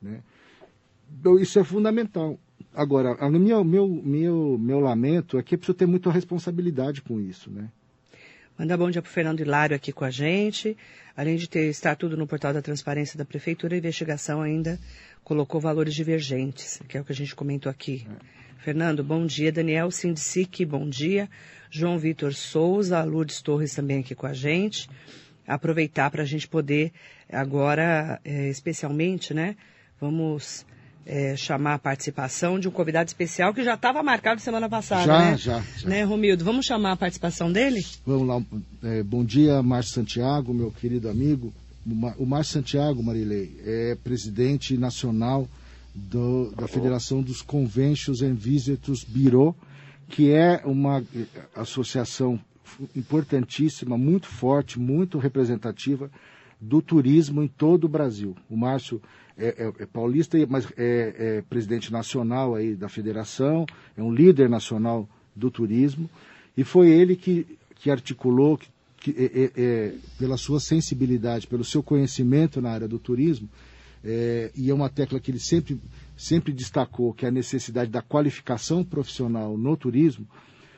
[0.00, 0.22] Né?
[1.20, 2.38] Então, isso é fundamental.
[2.74, 7.50] Agora, meu, meu, meu, meu lamento é que eu preciso ter muita responsabilidade com isso.
[7.50, 7.70] Né?
[8.58, 10.76] Mandar bom dia para o Fernando Hilário aqui com a gente.
[11.16, 14.78] Além de ter estar tudo no portal da transparência da Prefeitura, a investigação ainda
[15.24, 18.06] colocou valores divergentes, que é o que a gente comentou aqui.
[18.58, 19.52] Fernando, bom dia.
[19.52, 21.28] Daniel Sindsic, bom dia.
[21.70, 24.88] João Vitor Souza, Lourdes Torres também aqui com a gente.
[25.46, 26.92] Aproveitar para a gente poder
[27.30, 29.56] agora, eh, especialmente, né?
[30.00, 30.66] Vamos
[31.04, 35.18] eh, chamar a participação de um convidado especial que já estava marcado semana passada, Já,
[35.18, 35.36] né?
[35.36, 35.88] já, já.
[35.88, 36.44] Né, Romildo?
[36.44, 37.84] Vamos chamar a participação dele?
[38.04, 38.42] Vamos lá.
[38.82, 41.52] é, bom dia, Márcio Santiago, meu querido amigo.
[42.18, 45.48] O Márcio Santiago, Marilei, é presidente nacional
[45.96, 49.56] do- da Federação dos Conventions and Visitors Bureau,
[50.08, 52.38] que é uma eh, associação
[52.94, 56.10] importantíssima, muito forte, muito representativa
[56.60, 58.36] do turismo em todo o Brasil.
[58.50, 59.00] O Márcio
[59.38, 64.48] é, é- é paulista, mas é, é presidente nacional aí da federação, é um líder
[64.48, 66.08] nacional do turismo,
[66.56, 71.82] e foi ele que, que articulou, que, que, é, é, pela sua sensibilidade, pelo seu
[71.82, 73.48] conhecimento na área do turismo,
[74.06, 75.80] é, e é uma tecla que ele sempre,
[76.16, 80.26] sempre destacou, que é a necessidade da qualificação profissional no turismo,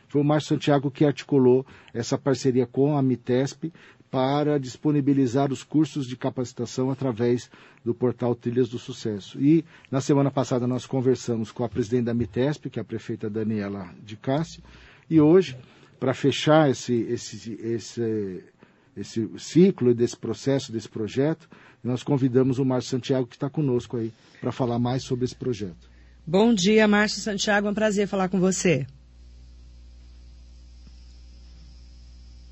[0.08, 3.70] foi o Márcio Santiago que articulou essa parceria com a Mitesp
[4.10, 7.50] para disponibilizar os cursos de capacitação através
[7.84, 9.38] do portal Trilhas do Sucesso.
[9.38, 13.28] E na semana passada nós conversamos com a presidente da Mitesp, que é a prefeita
[13.28, 14.62] Daniela de Cássio,
[15.10, 15.58] e hoje,
[16.00, 18.44] para fechar esse, esse, esse,
[19.00, 21.48] esse ciclo desse processo, desse projeto,
[21.82, 25.88] nós convidamos o Márcio Santiago, que está conosco aí, para falar mais sobre esse projeto.
[26.26, 27.66] Bom dia, Márcio Santiago.
[27.66, 28.86] É um prazer falar com você.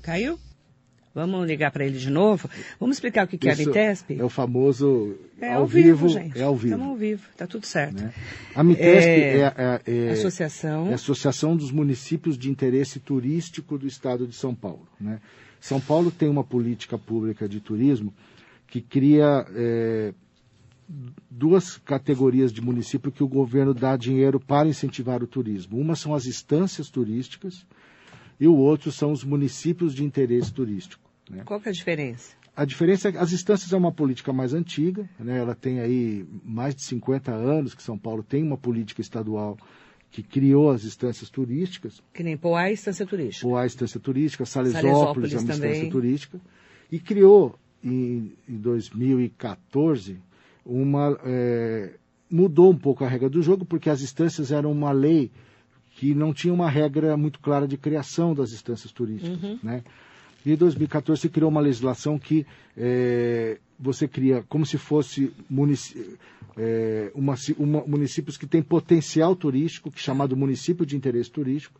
[0.01, 0.39] Caiu?
[1.13, 2.47] Vamos ligar para ele de novo?
[2.79, 4.11] Vamos explicar o que, que é a Isso Vitesp?
[4.19, 6.37] É o famoso É ao vivo, gente.
[6.37, 6.67] é ao vivo.
[6.75, 8.03] Estamos ao vivo, tá tudo certo.
[8.03, 8.13] né?
[8.53, 10.87] A Mitesp É, é, é- é- Associação.
[10.89, 14.87] é a Associação dos Municípios de Interesse Turístico do Estado de São Paulo.
[15.01, 15.19] né?
[15.59, 18.13] São Paulo tem uma política pública de turismo
[18.67, 20.13] que cria é,
[21.29, 25.77] duas categorias de município que o governo dá dinheiro para incentivar o turismo.
[25.79, 27.65] Uma são as instâncias turísticas
[28.39, 31.09] e o outro são os municípios de interesse turístico.
[31.29, 31.43] né?
[31.45, 32.35] Qual que é a diferença?
[32.55, 35.37] A diferença é que as instâncias é uma política mais antiga, né?
[35.37, 39.57] ela tem aí mais de 50 anos que São Paulo tem uma política estadual
[40.11, 43.47] que criou as instâncias turísticas, Que nem Poá e Estância Turística.
[43.47, 45.71] Poá instância turística, Salesópolis, Salesópolis é uma também.
[45.71, 46.41] instância turística,
[46.91, 50.17] e criou em, em 2014
[50.65, 51.93] uma é,
[52.29, 55.31] mudou um pouco a regra do jogo porque as instâncias eram uma lei
[55.91, 59.59] que não tinha uma regra muito clara de criação das instâncias turísticas, Uhum.
[59.63, 59.83] né?
[60.47, 66.17] E em 2014 se criou uma legislação que é, você cria como se fosse munic
[66.55, 71.77] é, uma, uma, municípios que têm potencial turístico, que é chamado município de interesse turístico,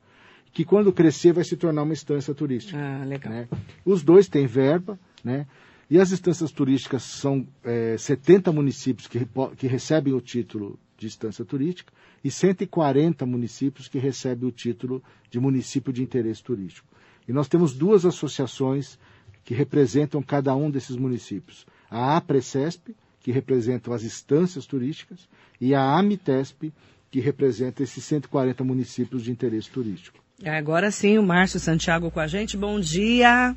[0.52, 2.78] que quando crescer vai se tornar uma instância turística.
[2.78, 3.32] Ah, legal.
[3.32, 3.48] Né?
[3.86, 5.48] Os dois têm verba, né?
[5.90, 9.26] E as instâncias turísticas são é, 70 municípios que,
[9.56, 15.02] que recebem o título de instância turística e 140 municípios que recebem o título
[15.32, 16.97] de município de interesse turístico.
[17.28, 18.98] E nós temos duas associações
[19.44, 21.66] que representam cada um desses municípios.
[21.90, 25.28] A APRECESP, que representa as instâncias turísticas,
[25.60, 26.72] e a AMITESP,
[27.12, 30.20] que representa esses 140 municípios de interesse turístico.
[30.46, 32.56] Agora sim, o Márcio Santiago com a gente.
[32.56, 33.56] Bom dia.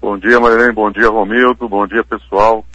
[0.00, 0.72] Bom dia, Marilene.
[0.72, 1.68] Bom dia, Romildo.
[1.68, 2.66] Bom dia, pessoal.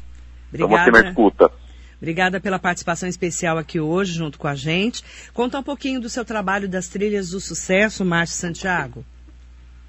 [0.48, 0.74] Obrigada.
[0.74, 1.52] Estamos aqui na escuta.
[1.98, 5.04] Obrigada pela participação especial aqui hoje, junto com a gente.
[5.34, 9.04] Conta um pouquinho do seu trabalho das trilhas do sucesso, Márcio Santiago.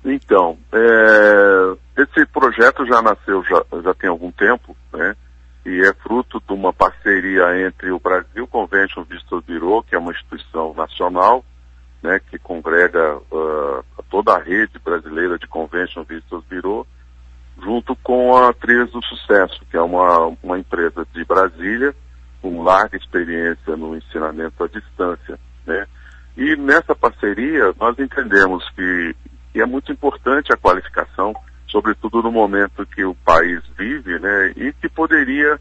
[0.04, 5.16] Então, é, esse projeto já nasceu já, já tem algum tempo, né?
[5.66, 10.12] E é fruto de uma parceria entre o Brasil Convention Visitors Bureau, que é uma
[10.12, 11.44] instituição nacional,
[12.02, 16.86] né, que congrega uh, toda a rede brasileira de Convention Visitors Bureau,
[17.62, 21.94] junto com a Trilhas do Sucesso, que é uma, uma empresa de Brasília,
[22.40, 25.86] com larga experiência no ensinamento à distância, né?
[26.36, 29.14] E nessa parceria nós entendemos que
[29.54, 31.34] e é muito importante a qualificação,
[31.68, 35.58] sobretudo no momento que o país vive, né, e que poderia,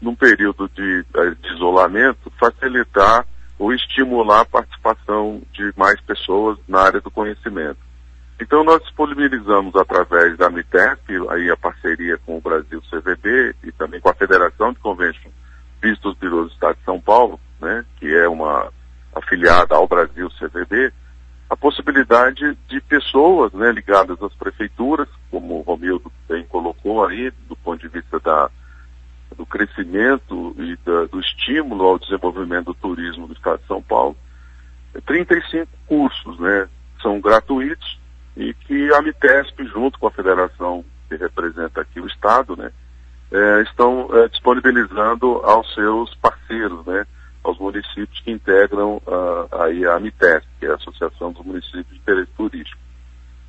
[0.00, 3.26] num período de, eh, de isolamento, facilitar
[3.58, 7.78] ou estimular a participação de mais pessoas na área do conhecimento.
[8.40, 14.00] Então nós disponibilizamos através da MITEP, aí a parceria com o Brasil CVB e também
[14.00, 15.30] com a Federação de Convention
[15.82, 18.72] Vistos Bureau do Estado de São Paulo, né, que é uma
[19.14, 20.92] afiliada ao Brasil CVB,
[21.50, 27.56] a possibilidade de pessoas né, ligadas às prefeituras, como o Romildo bem colocou aí, do
[27.56, 28.50] ponto de vista da,
[29.34, 34.16] do crescimento e da, do estímulo ao desenvolvimento do turismo do Estado de São Paulo.
[35.06, 36.68] 35 cursos, né,
[37.00, 37.98] são gratuitos
[38.36, 42.70] e que a Mitesp, junto com a federação que representa aqui o Estado, né,
[43.32, 47.06] é, estão é, disponibilizando aos seus parceiros, né,
[47.48, 51.96] aos municípios que integram uh, aí a AMITES, que é a Associação dos Municípios de
[51.96, 52.80] Interesse Turístico.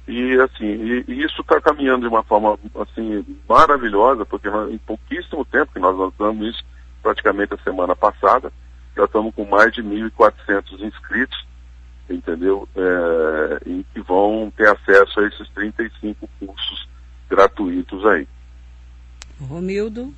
[0.07, 5.45] E assim, e, e isso está caminhando de uma forma assim maravilhosa, porque em pouquíssimo
[5.45, 6.63] tempo, que nós lançamos isso
[7.01, 8.51] praticamente a semana passada,
[8.95, 11.45] já estamos com mais de 1.400 inscritos,
[12.09, 12.67] entendeu?
[12.75, 16.89] É, e que vão ter acesso a esses 35 cursos
[17.29, 18.27] gratuitos aí.
[19.39, 20.13] Romildo?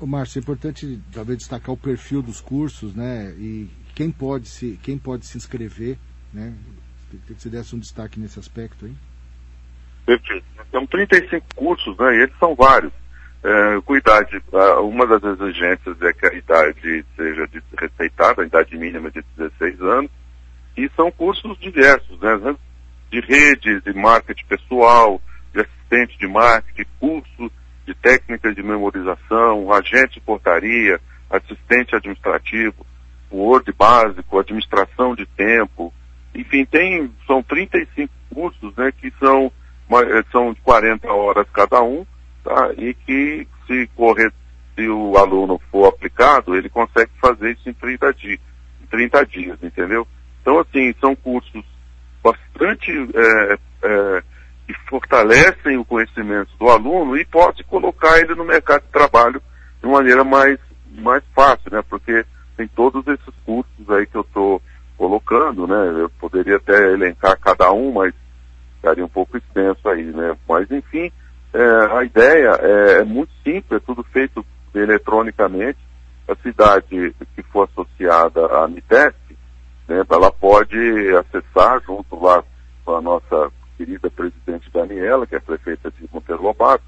[0.00, 3.34] Márcio, é importante talvez destacar o perfil dos cursos, né?
[3.38, 5.98] E quem pode se, quem pode se inscrever,
[6.32, 6.54] né?
[7.10, 8.94] Que você desse um destaque nesse aspecto aí.
[10.06, 10.44] Perfeito.
[10.70, 12.16] São 35 cursos, né?
[12.16, 12.92] E eles são vários.
[13.42, 14.42] É, com idade,
[14.82, 17.46] uma das exigências é que a idade seja
[17.78, 20.10] respeitada, a idade mínima de 16 anos,
[20.74, 22.56] e são cursos diversos, né?
[23.10, 25.20] De rede, de marketing pessoal,
[25.52, 27.52] de assistente de marketing, cursos
[27.86, 32.86] de técnicas de memorização, agente de portaria, assistente administrativo,
[33.30, 35.92] Word básico, administração de tempo,
[36.34, 39.52] enfim, tem, são 35 cursos, né, que são,
[39.90, 42.04] eh, são de 40 horas cada um,
[42.42, 44.32] tá, e que se correr,
[44.74, 48.40] se o aluno for aplicado, ele consegue fazer isso em 30 dias,
[48.82, 50.06] em 30 dias, entendeu?
[50.42, 51.64] Então, assim, são cursos
[52.22, 54.22] bastante é, é,
[54.66, 59.42] que fortalecem o conhecimento do aluno e pode colocar ele no mercado de trabalho
[59.82, 60.58] de maneira mais,
[60.90, 61.82] mais fácil, né?
[61.88, 62.24] Porque
[62.56, 64.62] tem todos esses cursos aí que eu estou
[64.96, 66.02] colocando, né?
[66.02, 68.14] Eu poderia até elencar cada um, mas
[68.76, 70.36] ficaria um pouco extenso aí, né?
[70.48, 71.12] Mas enfim,
[71.52, 75.78] é, a ideia é, é, muito simples, é tudo feito eletronicamente.
[76.26, 79.36] A cidade que for associada à MITESP,
[79.86, 80.76] né, ela pode
[81.16, 82.42] acessar junto lá
[82.84, 86.84] com a nossa querida presidente Daniela, que é prefeita de Monteiro Lobato.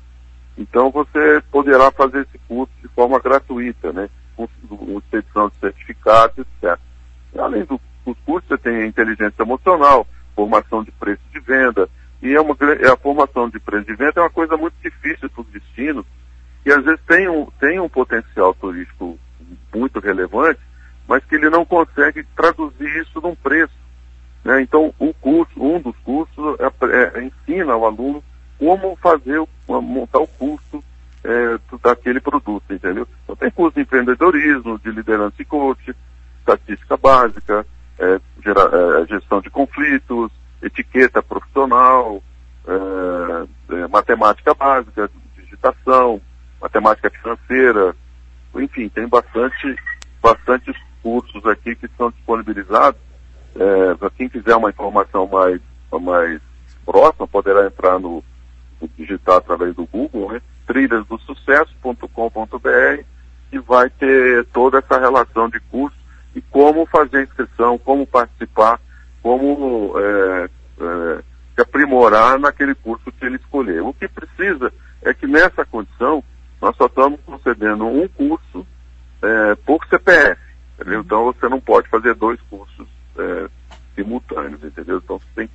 [0.56, 4.08] Então você poderá fazer esse curso de forma gratuita, né?
[4.34, 4.48] Com,
[4.98, 6.78] expedição de certificados, etc.
[7.38, 11.88] Além do, dos cursos, você tem inteligência emocional, formação de preço de venda.
[12.22, 15.28] E é uma, é a formação de preço de venda é uma coisa muito difícil
[15.30, 16.06] para os destinos,
[16.64, 19.18] que às vezes tem um, tem um potencial turístico
[19.74, 20.60] muito relevante,
[21.06, 23.74] mas que ele não consegue traduzir isso num preço.
[24.44, 24.62] Né?
[24.62, 28.22] Então, o curso, um dos cursos é, é, ensina ao aluno
[28.58, 30.82] como fazer, montar o curso
[31.22, 33.06] é, daquele produto, entendeu?
[33.24, 35.94] Então, tem curso de empreendedorismo, de liderança e coach,
[36.40, 37.66] estatística básica,
[37.98, 38.70] é, gera,
[39.02, 40.30] é, gestão de conflitos,
[40.62, 42.22] etiqueta profissional,
[42.66, 46.20] é, matemática básica, digitação,
[46.60, 47.94] matemática financeira,
[48.54, 49.76] enfim, tem bastante,
[50.22, 50.72] bastante
[51.02, 53.00] cursos aqui que são disponibilizados.
[53.54, 55.60] É, para quem quiser uma informação mais,
[55.92, 56.40] mais
[56.86, 58.24] próxima, poderá entrar no,
[58.80, 60.40] no digitar através do Google, né?
[60.66, 63.04] trilhasdosucesso.com.br
[63.52, 65.96] e vai ter toda essa relação de curso
[66.34, 68.80] e como fazer a inscrição, como participar,
[69.22, 71.22] como é, é,
[71.54, 73.80] se aprimorar naquele curso que ele escolher.
[73.82, 74.70] O que precisa
[75.02, 76.22] é que nessa condição
[76.60, 78.66] nós só estamos concedendo um curso
[79.22, 80.40] é, por CPF.
[80.74, 81.00] Entendeu?
[81.00, 82.86] Então você não pode fazer dois cursos
[83.18, 83.48] é,
[83.94, 84.98] simultâneos, entendeu?
[84.98, 85.50] Então você, tem,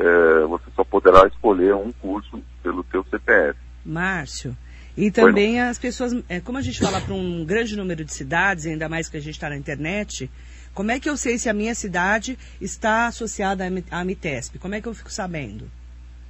[0.00, 3.58] é, você só poderá escolher um curso pelo seu CPF.
[3.84, 4.56] Márcio,
[4.96, 8.66] e também as pessoas, é, como a gente fala para um grande número de cidades,
[8.66, 10.30] ainda mais que a gente está na internet,
[10.74, 14.58] como é que eu sei se a minha cidade está associada à Amitesp?
[14.58, 15.70] Como é que eu fico sabendo?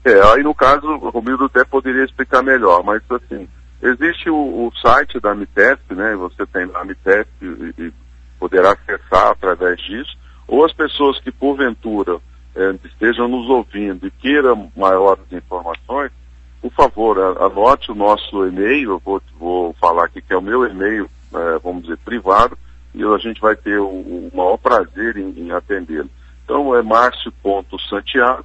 [0.05, 3.49] É, aí no caso, o Romildo até poderia explicar melhor, mas assim,
[3.83, 6.17] existe o, o site da Amitesp, né?
[6.17, 7.93] Você tem a Amitesp e, e,
[8.39, 10.19] poderá acessar através disso,
[10.49, 12.19] ou as pessoas que porventura
[12.61, 16.13] é, estejam nos ouvindo e queiram maiores informações,
[16.61, 20.67] por favor, anote o nosso e-mail, eu vou, vou falar aqui que é o meu
[20.67, 22.59] e-mail, é, vamos dizer, privado,
[22.95, 26.11] e a gente vai ter o, o maior prazer em, em atendê-lo.
[26.45, 28.45] Então é márcio.santiago,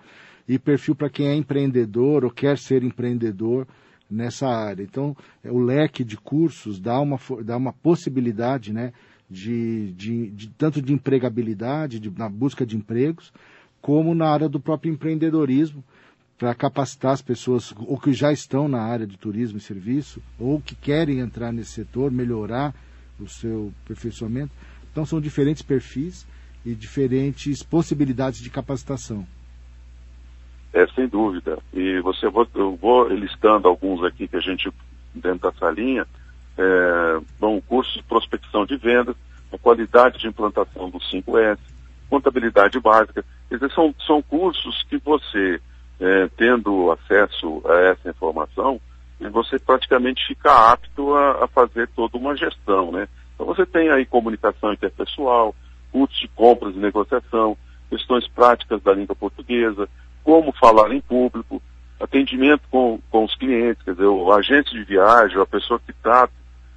[0.48, 3.66] e perfil para quem é empreendedor ou quer ser empreendedor
[4.10, 4.82] nessa área.
[4.82, 8.92] Então, é, o leque de cursos dá uma, dá uma possibilidade, né,
[9.30, 13.32] de, de, de tanto de empregabilidade, de, na busca de empregos,
[13.80, 15.82] como na área do próprio empreendedorismo,
[16.38, 20.60] para capacitar as pessoas ou que já estão na área de turismo e serviço, ou
[20.60, 22.74] que querem entrar nesse setor, melhorar
[23.18, 24.52] o seu aperfeiçoamento.
[24.92, 26.26] Então são diferentes perfis
[26.64, 29.26] e diferentes possibilidades de capacitação.
[30.72, 31.58] É, sem dúvida.
[31.72, 34.70] E você eu vou listando alguns aqui que a gente,
[35.14, 36.06] dentro dessa linha,
[36.56, 39.16] é, bom, curso de prospecção de vendas,
[39.52, 41.58] a qualidade de implantação do 5S,
[42.08, 43.24] contabilidade básica.
[43.48, 45.60] Quer dizer, são, são cursos que você,
[46.00, 48.80] é, tendo acesso a essa informação,
[49.30, 53.08] você praticamente fica apto a, a, fazer toda uma gestão, né?
[53.42, 55.52] Então você tem aí comunicação interpessoal,
[55.90, 57.56] cursos de compras e negociação,
[57.90, 59.88] questões práticas da língua portuguesa,
[60.22, 61.60] como falar em público,
[61.98, 66.28] atendimento com, com os clientes, quer dizer, o agente de viagem, a pessoa que está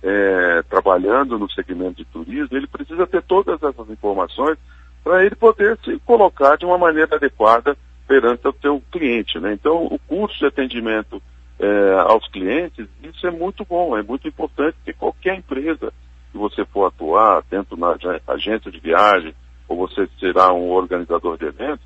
[0.01, 4.57] é, trabalhando no segmento de turismo, ele precisa ter todas essas informações
[5.03, 9.39] para ele poder se colocar de uma maneira adequada perante o seu cliente.
[9.39, 9.53] Né?
[9.53, 11.21] Então, o curso de atendimento
[11.59, 15.93] é, aos clientes, isso é muito bom, é muito importante que qualquer empresa
[16.35, 17.95] que você for atuar, tanto na
[18.27, 19.33] agência de viagem,
[19.69, 21.85] ou você será um organizador de eventos,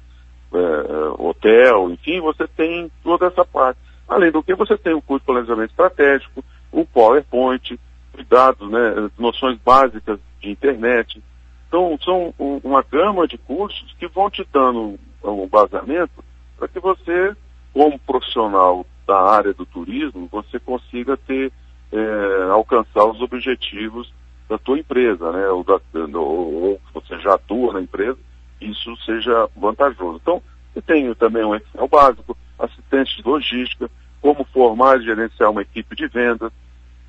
[0.51, 3.79] é, é, hotel, enfim, você tem toda essa parte.
[4.07, 7.79] Além do que, você tem o curso de planejamento estratégico, o PowerPoint,
[8.11, 11.21] cuidados, né, noções básicas de internet,
[11.67, 12.33] então, são
[12.63, 16.23] uma gama de cursos que vão te dando um basamento
[16.57, 17.35] para que você,
[17.71, 21.51] como profissional da área do turismo, você consiga ter,
[21.91, 24.11] é, alcançar os objetivos
[24.49, 25.47] da tua empresa, né?
[25.49, 25.79] Ou, da,
[26.17, 28.17] ou, você já atua na empresa,
[28.59, 30.19] isso seja vantajoso.
[30.21, 30.41] Então,
[30.73, 33.89] você tem também um Excel básico, assistente de logística,
[34.19, 36.51] como formar e gerenciar uma equipe de vendas,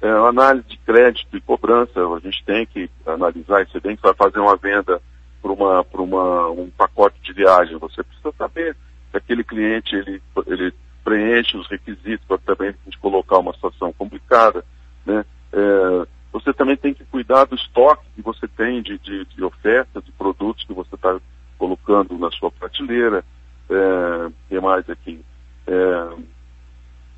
[0.02, 4.14] é, análise de crédito e cobrança, a gente tem que analisar isso bem, que vai
[4.14, 5.00] fazer uma venda
[5.42, 8.76] para uma, uma, um pacote de viagem, você precisa saber
[9.10, 10.72] se aquele cliente ele, ele
[11.02, 14.64] preenche os requisitos para também colocar uma situação complicada,
[15.04, 15.24] né?
[15.52, 20.00] É, você também tem que cuidar do estoque que você tem de, de, de oferta,
[20.00, 21.18] de produtos que você está
[21.58, 23.24] colocando na sua prateleira.
[23.68, 25.24] É, que mais aqui?
[25.66, 26.08] É,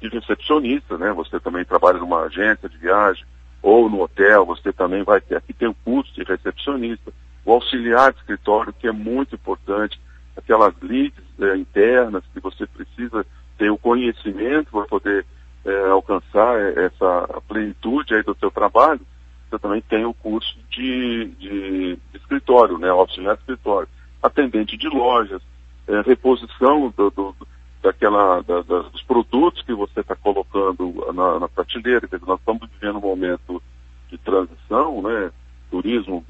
[0.01, 1.13] de recepcionista, né?
[1.13, 3.25] Você também trabalha numa agência de viagem
[3.63, 5.37] ou no hotel, você também vai ter.
[5.37, 7.13] Aqui tem o curso de recepcionista,
[7.45, 10.01] o auxiliar de escritório, que é muito importante,
[10.37, 13.25] aquelas leads é, internas que você precisa
[13.57, 15.25] ter o conhecimento para poder
[15.65, 19.01] é, alcançar essa plenitude aí do seu trabalho,
[19.49, 23.89] você também tem o curso de, de, escritório, né, auxiliar de escritório,
[24.23, 25.43] atendente de lojas,
[25.87, 27.37] é, reposição do, do,
[27.83, 32.07] daquela, da, da, dos produtos que você está colocando na, na prateleira.
[32.07, 33.63] Dizer, nós estamos vivendo um momento
[34.09, 35.31] de transição, né,
[35.71, 36.25] turismo,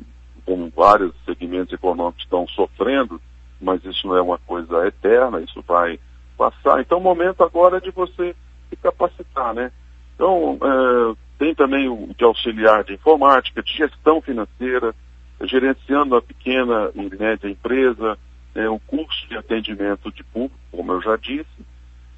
[0.45, 3.21] como vários segmentos econômicos estão sofrendo,
[3.61, 6.01] mas isso não é uma coisa eterna, isso vai
[6.37, 6.81] passar.
[6.81, 8.35] Então, o momento agora é de você
[8.73, 9.71] se capacitar, né?
[10.15, 14.95] Então, é, tem também o de auxiliar de informática, de gestão financeira,
[15.43, 18.17] gerenciando a pequena e média empresa,
[18.55, 21.47] é, o curso de atendimento de público, como eu já disse,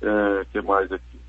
[0.03, 1.21] é, que mais aqui?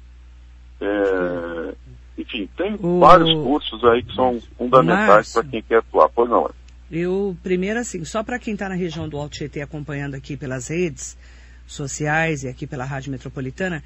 [0.81, 1.75] É,
[2.17, 2.99] enfim, tem o...
[2.99, 6.09] vários cursos aí que são fundamentais para quem quer atuar.
[6.09, 6.49] Pois não, é?
[6.91, 10.67] Eu, primeiro assim, só para quem está na região do Alto Tietê acompanhando aqui pelas
[10.67, 11.17] redes
[11.65, 13.83] sociais e aqui pela Rádio Metropolitana,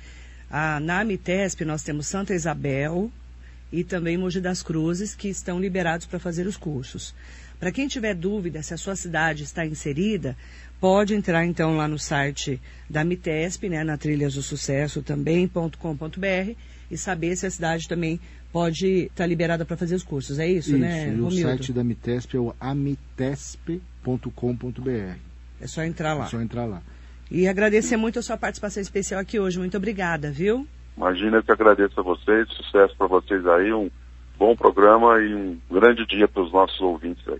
[0.49, 3.11] a, na Amitesp nós temos Santa Isabel
[3.71, 7.13] e também Mogi das Cruzes que estão liberados para fazer os cursos.
[7.59, 10.35] Para quem tiver dúvida se a sua cidade está inserida,
[10.79, 16.55] pode entrar então lá no site da Amitesp, né, na Trilhas do Sucesso também.com.br
[16.89, 18.19] e saber se a cidade também
[18.51, 20.39] pode estar tá liberada para fazer os cursos.
[20.39, 25.19] É isso, isso né, e o site da Amitesp é o amitesp.com.br.
[25.61, 26.25] É só entrar lá.
[26.25, 26.81] É só entrar lá.
[27.31, 29.59] E agradecer muito a sua participação especial aqui hoje.
[29.59, 30.67] Muito obrigada, viu?
[30.97, 32.47] Imagina, eu que agradeço a vocês.
[32.49, 33.71] Sucesso para vocês aí.
[33.71, 33.89] Um
[34.37, 37.39] bom programa e um grande dia para os nossos ouvintes aí.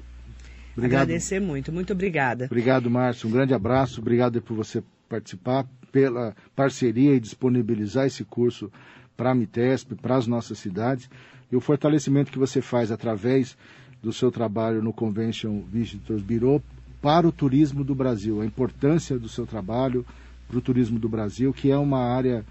[0.77, 1.01] Obrigado.
[1.01, 1.71] Agradecer muito.
[1.71, 2.45] Muito obrigada.
[2.45, 3.27] Obrigado, Márcio.
[3.27, 3.99] Um grande abraço.
[3.99, 8.71] Obrigado por você participar, pela parceria e disponibilizar esse curso
[9.17, 11.09] para a Mitesp, para as nossas cidades.
[11.51, 13.57] E o fortalecimento que você faz através
[14.01, 16.61] do seu trabalho no Convention Visitors Bureau
[17.01, 20.05] para o turismo do Brasil, a importância do seu trabalho
[20.47, 22.45] para o turismo do Brasil, que é uma área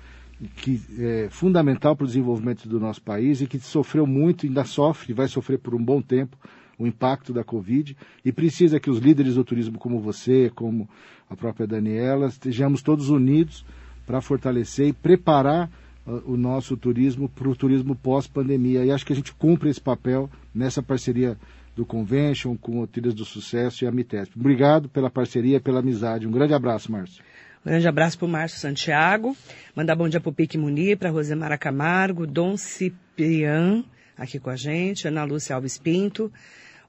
[0.57, 5.13] que é fundamental para o desenvolvimento do nosso país e que sofreu muito, ainda sofre,
[5.13, 6.37] vai sofrer por um bom tempo
[6.79, 10.89] o impacto da Covid e precisa que os líderes do turismo como você, como
[11.29, 13.65] a própria Daniela, estejamos todos unidos
[14.07, 15.69] para fortalecer e preparar
[16.07, 18.85] uh, o nosso turismo para o turismo pós-pandemia.
[18.85, 21.37] E acho que a gente cumpre esse papel nessa parceria
[21.79, 24.33] do Convention, com o Trilhas do Sucesso e a Mitesp.
[24.37, 26.27] Obrigado pela parceria, pela amizade.
[26.27, 27.23] Um grande abraço, Márcio.
[27.65, 29.37] Um grande abraço para o Márcio Santiago.
[29.77, 33.85] Mandar bom dia para o Pique Munir, para Rosemara Camargo, Dom Ciprian,
[34.17, 36.33] aqui com a gente, Ana Lúcia Alves Pinto,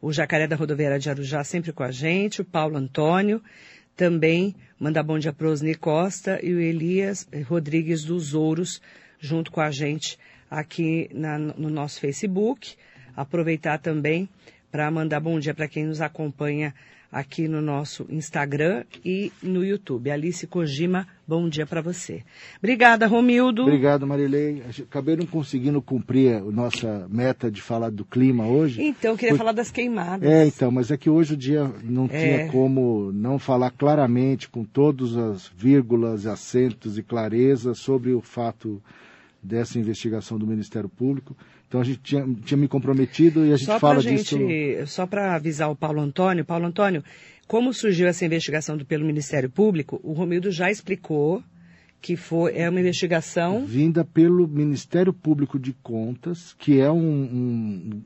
[0.02, 3.44] o Jacaré da Rodoviária de Arujá sempre com a gente, o Paulo Antônio,
[3.96, 8.82] também mandar bom dia para o Osni Costa e o Elias Rodrigues dos Ouros,
[9.20, 10.18] junto com a gente
[10.50, 12.76] aqui na, no nosso Facebook.
[13.16, 14.28] Aproveitar também
[14.72, 16.74] para mandar bom dia para quem nos acompanha
[17.12, 20.12] aqui no nosso Instagram e no YouTube.
[20.12, 22.24] Alice Kojima, bom dia para você.
[22.60, 23.64] Obrigada, Romildo.
[23.64, 24.62] Obrigado, Marilei.
[24.84, 28.82] Acabei não conseguindo cumprir a nossa meta de falar do clima hoje.
[28.82, 30.30] Então, eu queria falar das queimadas.
[30.30, 32.08] É, então, mas é que hoje o dia não é.
[32.08, 38.82] tinha como não falar claramente, com todas as vírgulas, acentos e clareza sobre o fato
[39.42, 41.36] dessa investigação do Ministério Público.
[41.70, 44.88] Então a gente tinha, tinha me comprometido e a gente só fala gente, disso.
[44.88, 47.04] Só para avisar o Paulo Antônio, Paulo Antônio,
[47.48, 51.44] como surgiu essa investigação do, pelo Ministério Público, o Romildo já explicou
[52.02, 53.66] que foi, é uma investigação.
[53.68, 58.02] Vinda pelo Ministério Público de Contas, que é um, um,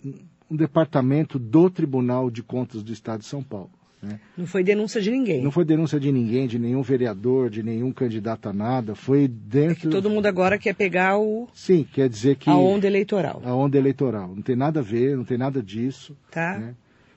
[0.52, 3.72] um departamento do Tribunal de Contas do Estado de São Paulo.
[4.04, 4.20] Né?
[4.38, 5.42] Não foi denúncia de ninguém.
[5.42, 8.96] Não foi denúncia de ninguém, de nenhum vereador, de nenhum candidato a nada.
[8.96, 9.72] Foi dentro.
[9.72, 11.48] É que todo mundo agora quer pegar o.
[11.54, 12.50] Sim, quer dizer que.
[12.50, 13.42] A onda eleitoral.
[13.46, 14.36] A onda eleitoral.
[14.36, 16.18] Não tem nada a ver, não tem nada disso.
[16.30, 16.58] Tá.
[16.60, 16.76] Né?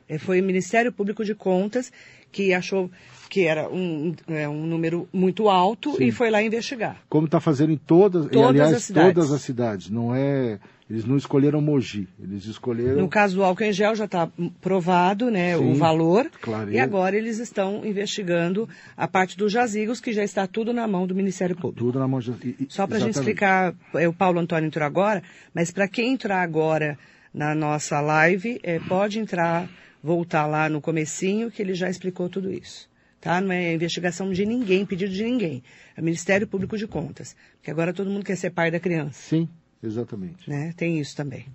[0.09, 1.93] É, foi o Ministério Público de Contas
[2.31, 2.89] que achou
[3.29, 6.05] que era um, é, um número muito alto Sim.
[6.05, 7.03] e foi lá investigar.
[7.09, 9.15] Como está fazendo em todas, todas aliás, as cidades.
[9.15, 9.91] todas as cidades.
[9.91, 13.01] Não é, eles não escolheram Mogi, eles escolheram.
[13.01, 14.31] No caso do álcool em gel já está
[14.61, 16.31] provado, né, Sim, o valor.
[16.41, 16.71] Claro.
[16.71, 21.05] E agora eles estão investigando a parte dos jazigos, que já está tudo na mão
[21.07, 21.85] do Ministério Público.
[21.85, 22.21] Tudo na mão.
[22.45, 25.23] E, Só para a gente explicar, é, o Paulo Antônio entrou agora,
[25.53, 26.97] mas para quem entrar agora
[27.35, 29.69] na nossa live, é, pode entrar,
[30.03, 33.41] voltar lá no comecinho, que ele já explicou tudo isso tá?
[33.41, 35.61] Não é investigação de ninguém, pedido de ninguém.
[35.97, 37.35] É o Ministério Público de Contas.
[37.57, 39.19] Porque agora todo mundo quer ser pai da criança.
[39.21, 39.49] Sim.
[39.83, 40.49] Exatamente.
[40.49, 40.73] Né?
[40.77, 41.47] Tem isso também.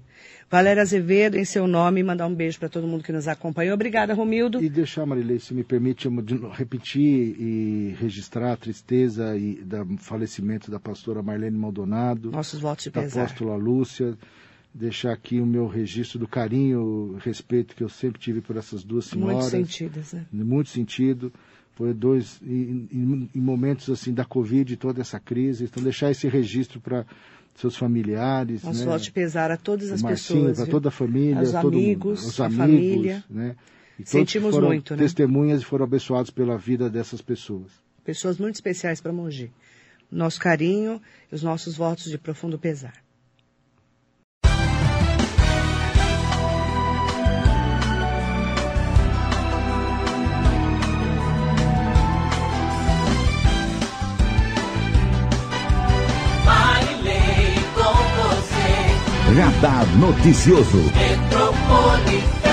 [0.50, 3.74] Valéria Azevedo, em seu nome, mandar um beijo para todo mundo que nos acompanhou.
[3.74, 4.62] Obrigada, Romildo.
[4.62, 6.08] E deixar, Marilei, se me permite,
[6.54, 12.32] repetir e registrar a tristeza e do falecimento da pastora Marlene Maldonado.
[12.32, 13.24] Nossos votos de da pesar.
[13.24, 14.18] apóstola Lúcia.
[14.74, 19.06] Deixar aqui o meu registro do carinho, respeito que eu sempre tive por essas duas
[19.06, 19.52] senhoras.
[19.52, 20.26] Muito sentidas, né?
[20.32, 21.34] Muito sentido.
[21.74, 25.66] Foi dois, em momentos assim da Covid e toda essa crise.
[25.66, 27.06] Então, deixar esse registro para
[27.56, 28.64] seus familiares.
[28.64, 28.86] Nosso né?
[28.86, 30.58] voto pesar a todas as Marcinho, pessoas.
[30.58, 30.68] viu?
[30.68, 33.24] toda a família, Aos todo amigos, os a amigos, família.
[33.30, 33.56] né?
[34.00, 35.04] E Sentimos foram muito, né?
[35.04, 37.72] testemunhas e foram abençoados pela vida dessas pessoas.
[38.04, 39.52] Pessoas muito especiais para Mogi.
[40.12, 41.00] Nosso carinho
[41.32, 42.94] e os nossos votos de profundo pesar.
[59.36, 62.51] Radar Noticioso.